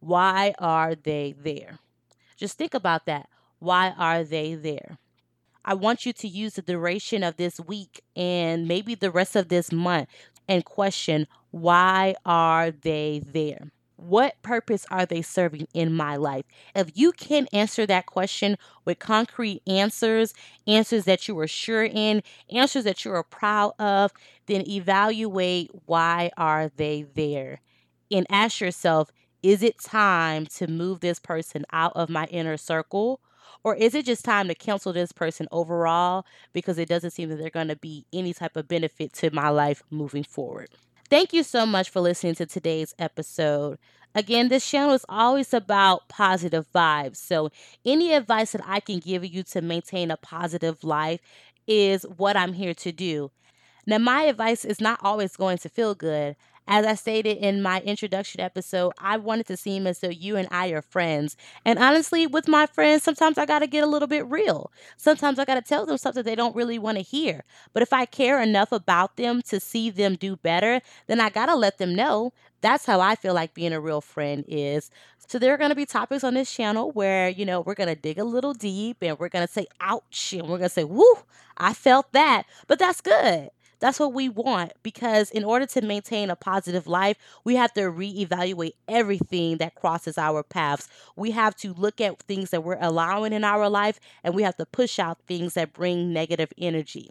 Why 0.00 0.54
are 0.58 0.94
they 0.94 1.34
there? 1.38 1.78
Just 2.36 2.58
think 2.58 2.74
about 2.74 3.06
that. 3.06 3.28
Why 3.58 3.94
are 3.96 4.24
they 4.24 4.54
there? 4.54 4.98
I 5.64 5.74
want 5.74 6.06
you 6.06 6.12
to 6.12 6.28
use 6.28 6.54
the 6.54 6.62
duration 6.62 7.24
of 7.24 7.36
this 7.36 7.58
week 7.58 8.02
and 8.14 8.68
maybe 8.68 8.94
the 8.94 9.10
rest 9.10 9.34
of 9.34 9.48
this 9.48 9.72
month 9.72 10.08
and 10.48 10.64
question 10.64 11.26
why 11.50 12.14
are 12.24 12.70
they 12.70 13.22
there? 13.24 13.72
What 13.96 14.40
purpose 14.42 14.86
are 14.90 15.06
they 15.06 15.22
serving 15.22 15.68
in 15.72 15.92
my 15.94 16.16
life? 16.16 16.44
If 16.74 16.90
you 16.94 17.12
can 17.12 17.46
answer 17.52 17.86
that 17.86 18.06
question 18.06 18.58
with 18.84 18.98
concrete 18.98 19.62
answers, 19.66 20.34
answers 20.66 21.04
that 21.04 21.28
you 21.28 21.38
are 21.38 21.48
sure 21.48 21.84
in, 21.84 22.22
answers 22.50 22.84
that 22.84 23.04
you 23.04 23.12
are 23.12 23.22
proud 23.22 23.72
of, 23.78 24.12
then 24.46 24.68
evaluate 24.68 25.70
why 25.86 26.30
are 26.36 26.70
they 26.76 27.06
there? 27.14 27.60
And 28.10 28.26
ask 28.28 28.60
yourself, 28.60 29.10
is 29.42 29.62
it 29.62 29.78
time 29.80 30.46
to 30.46 30.66
move 30.66 31.00
this 31.00 31.18
person 31.18 31.64
out 31.72 31.92
of 31.96 32.10
my 32.10 32.26
inner 32.26 32.56
circle? 32.56 33.20
Or 33.64 33.74
is 33.74 33.94
it 33.94 34.06
just 34.06 34.24
time 34.24 34.48
to 34.48 34.54
cancel 34.54 34.92
this 34.92 35.12
person 35.12 35.48
overall 35.50 36.26
because 36.52 36.78
it 36.78 36.88
doesn't 36.88 37.12
seem 37.12 37.30
that 37.30 37.36
they're 37.36 37.50
going 37.50 37.68
to 37.68 37.76
be 37.76 38.06
any 38.12 38.34
type 38.34 38.56
of 38.56 38.68
benefit 38.68 39.12
to 39.14 39.30
my 39.30 39.48
life 39.48 39.82
moving 39.90 40.22
forward? 40.22 40.68
Thank 41.08 41.32
you 41.32 41.42
so 41.42 41.66
much 41.66 41.90
for 41.90 42.00
listening 42.00 42.34
to 42.36 42.46
today's 42.46 42.94
episode. 42.98 43.78
Again, 44.14 44.48
this 44.48 44.68
channel 44.68 44.94
is 44.94 45.04
always 45.08 45.52
about 45.54 46.08
positive 46.08 46.66
vibes. 46.74 47.16
So, 47.16 47.50
any 47.84 48.12
advice 48.14 48.52
that 48.52 48.62
I 48.66 48.80
can 48.80 48.98
give 48.98 49.24
you 49.24 49.42
to 49.44 49.60
maintain 49.60 50.10
a 50.10 50.16
positive 50.16 50.82
life 50.82 51.20
is 51.66 52.02
what 52.16 52.36
I'm 52.36 52.54
here 52.54 52.74
to 52.74 52.92
do. 52.92 53.30
Now, 53.86 53.98
my 53.98 54.22
advice 54.24 54.64
is 54.64 54.80
not 54.80 55.00
always 55.02 55.36
going 55.36 55.58
to 55.58 55.68
feel 55.68 55.94
good. 55.94 56.36
As 56.68 56.84
I 56.84 56.94
stated 56.94 57.38
in 57.38 57.62
my 57.62 57.80
introduction 57.82 58.40
episode, 58.40 58.92
I 58.98 59.18
wanted 59.18 59.46
to 59.46 59.56
seem 59.56 59.86
as 59.86 60.00
though 60.00 60.08
you 60.08 60.36
and 60.36 60.48
I 60.50 60.68
are 60.68 60.82
friends. 60.82 61.36
And 61.64 61.78
honestly, 61.78 62.26
with 62.26 62.48
my 62.48 62.66
friends, 62.66 63.04
sometimes 63.04 63.38
I 63.38 63.46
got 63.46 63.60
to 63.60 63.68
get 63.68 63.84
a 63.84 63.86
little 63.86 64.08
bit 64.08 64.26
real. 64.26 64.72
Sometimes 64.96 65.38
I 65.38 65.44
got 65.44 65.54
to 65.54 65.62
tell 65.62 65.86
them 65.86 65.96
something 65.96 66.24
they 66.24 66.34
don't 66.34 66.56
really 66.56 66.78
want 66.78 66.98
to 66.98 67.02
hear. 67.04 67.44
But 67.72 67.82
if 67.82 67.92
I 67.92 68.04
care 68.04 68.42
enough 68.42 68.72
about 68.72 69.16
them 69.16 69.42
to 69.42 69.60
see 69.60 69.90
them 69.90 70.16
do 70.16 70.36
better, 70.36 70.80
then 71.06 71.20
I 71.20 71.30
got 71.30 71.46
to 71.46 71.54
let 71.54 71.78
them 71.78 71.94
know. 71.94 72.32
That's 72.62 72.86
how 72.86 73.00
I 73.00 73.14
feel 73.14 73.34
like 73.34 73.54
being 73.54 73.72
a 73.72 73.80
real 73.80 74.00
friend 74.00 74.44
is. 74.48 74.90
So 75.28 75.38
there 75.38 75.54
are 75.54 75.58
going 75.58 75.70
to 75.70 75.76
be 75.76 75.86
topics 75.86 76.24
on 76.24 76.34
this 76.34 76.52
channel 76.52 76.90
where, 76.90 77.28
you 77.28 77.44
know, 77.44 77.60
we're 77.60 77.74
going 77.74 77.94
to 77.94 78.00
dig 78.00 78.18
a 78.18 78.24
little 78.24 78.54
deep 78.54 78.98
and 79.02 79.18
we're 79.18 79.28
going 79.28 79.46
to 79.46 79.52
say, 79.52 79.66
ouch, 79.80 80.32
and 80.32 80.42
we're 80.42 80.58
going 80.58 80.62
to 80.62 80.74
say, 80.74 80.84
woo, 80.84 81.14
I 81.56 81.74
felt 81.74 82.12
that. 82.12 82.44
But 82.66 82.78
that's 82.78 83.00
good. 83.00 83.50
That's 83.78 84.00
what 84.00 84.12
we 84.12 84.28
want 84.28 84.72
because 84.82 85.30
in 85.30 85.44
order 85.44 85.66
to 85.66 85.82
maintain 85.82 86.30
a 86.30 86.36
positive 86.36 86.86
life, 86.86 87.16
we 87.44 87.56
have 87.56 87.72
to 87.74 87.82
reevaluate 87.82 88.72
everything 88.88 89.58
that 89.58 89.74
crosses 89.74 90.16
our 90.16 90.42
paths. 90.42 90.88
We 91.14 91.32
have 91.32 91.54
to 91.56 91.74
look 91.74 92.00
at 92.00 92.20
things 92.22 92.50
that 92.50 92.64
we're 92.64 92.78
allowing 92.80 93.32
in 93.32 93.44
our 93.44 93.68
life 93.68 94.00
and 94.24 94.34
we 94.34 94.42
have 94.42 94.56
to 94.56 94.66
push 94.66 94.98
out 94.98 95.18
things 95.26 95.54
that 95.54 95.72
bring 95.72 96.12
negative 96.12 96.52
energy. 96.58 97.10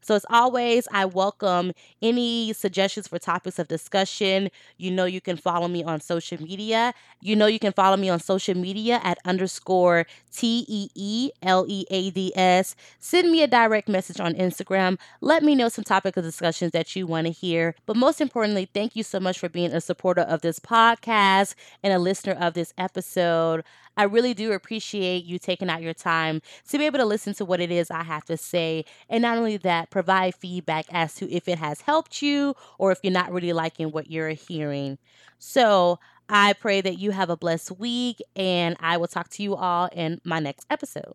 So, 0.00 0.14
as 0.14 0.26
always, 0.30 0.86
I 0.92 1.04
welcome 1.06 1.72
any 2.02 2.52
suggestions 2.52 3.08
for 3.08 3.18
topics 3.18 3.58
of 3.58 3.68
discussion. 3.68 4.50
You 4.76 4.90
know, 4.90 5.04
you 5.04 5.20
can 5.20 5.36
follow 5.36 5.68
me 5.68 5.82
on 5.84 6.00
social 6.00 6.40
media. 6.42 6.94
You 7.20 7.36
know, 7.36 7.46
you 7.46 7.58
can 7.58 7.72
follow 7.72 7.96
me 7.96 8.08
on 8.08 8.20
social 8.20 8.54
media 8.56 9.00
at 9.02 9.18
underscore 9.24 10.06
T 10.32 10.64
E 10.68 10.88
E 10.94 11.30
L 11.42 11.64
E 11.68 11.84
A 11.90 12.10
D 12.10 12.32
S. 12.36 12.74
Send 12.98 13.30
me 13.30 13.42
a 13.42 13.46
direct 13.46 13.88
message 13.88 14.20
on 14.20 14.34
Instagram. 14.34 14.98
Let 15.20 15.42
me 15.42 15.54
know 15.54 15.68
some 15.68 15.84
topic 15.84 16.16
of 16.16 16.24
discussions 16.24 16.72
that 16.72 16.94
you 16.96 17.06
want 17.06 17.26
to 17.26 17.32
hear. 17.32 17.74
But 17.86 17.96
most 17.96 18.20
importantly, 18.20 18.68
thank 18.72 18.96
you 18.96 19.02
so 19.02 19.20
much 19.20 19.38
for 19.38 19.48
being 19.48 19.72
a 19.72 19.80
supporter 19.80 20.22
of 20.22 20.40
this 20.42 20.58
podcast 20.58 21.54
and 21.82 21.92
a 21.92 21.98
listener 21.98 22.32
of 22.34 22.54
this 22.54 22.72
episode. 22.78 23.64
I 23.96 24.04
really 24.04 24.34
do 24.34 24.52
appreciate 24.52 25.24
you 25.24 25.38
taking 25.38 25.70
out 25.70 25.82
your 25.82 25.94
time 25.94 26.40
to 26.68 26.78
be 26.78 26.86
able 26.86 26.98
to 26.98 27.04
listen 27.04 27.34
to 27.34 27.44
what 27.44 27.60
it 27.60 27.70
is 27.70 27.90
I 27.90 28.02
have 28.02 28.24
to 28.26 28.36
say. 28.36 28.84
And 29.08 29.22
not 29.22 29.38
only 29.38 29.56
that, 29.58 29.90
provide 29.90 30.34
feedback 30.34 30.86
as 30.90 31.14
to 31.16 31.30
if 31.30 31.48
it 31.48 31.58
has 31.58 31.80
helped 31.82 32.22
you 32.22 32.54
or 32.78 32.92
if 32.92 32.98
you're 33.02 33.12
not 33.12 33.32
really 33.32 33.52
liking 33.52 33.90
what 33.90 34.10
you're 34.10 34.30
hearing. 34.30 34.98
So 35.38 35.98
I 36.28 36.54
pray 36.54 36.80
that 36.80 36.98
you 36.98 37.10
have 37.10 37.28
a 37.30 37.36
blessed 37.36 37.78
week, 37.78 38.22
and 38.34 38.76
I 38.80 38.96
will 38.96 39.08
talk 39.08 39.28
to 39.30 39.42
you 39.42 39.54
all 39.54 39.88
in 39.92 40.20
my 40.24 40.40
next 40.40 40.66
episode. 40.70 41.12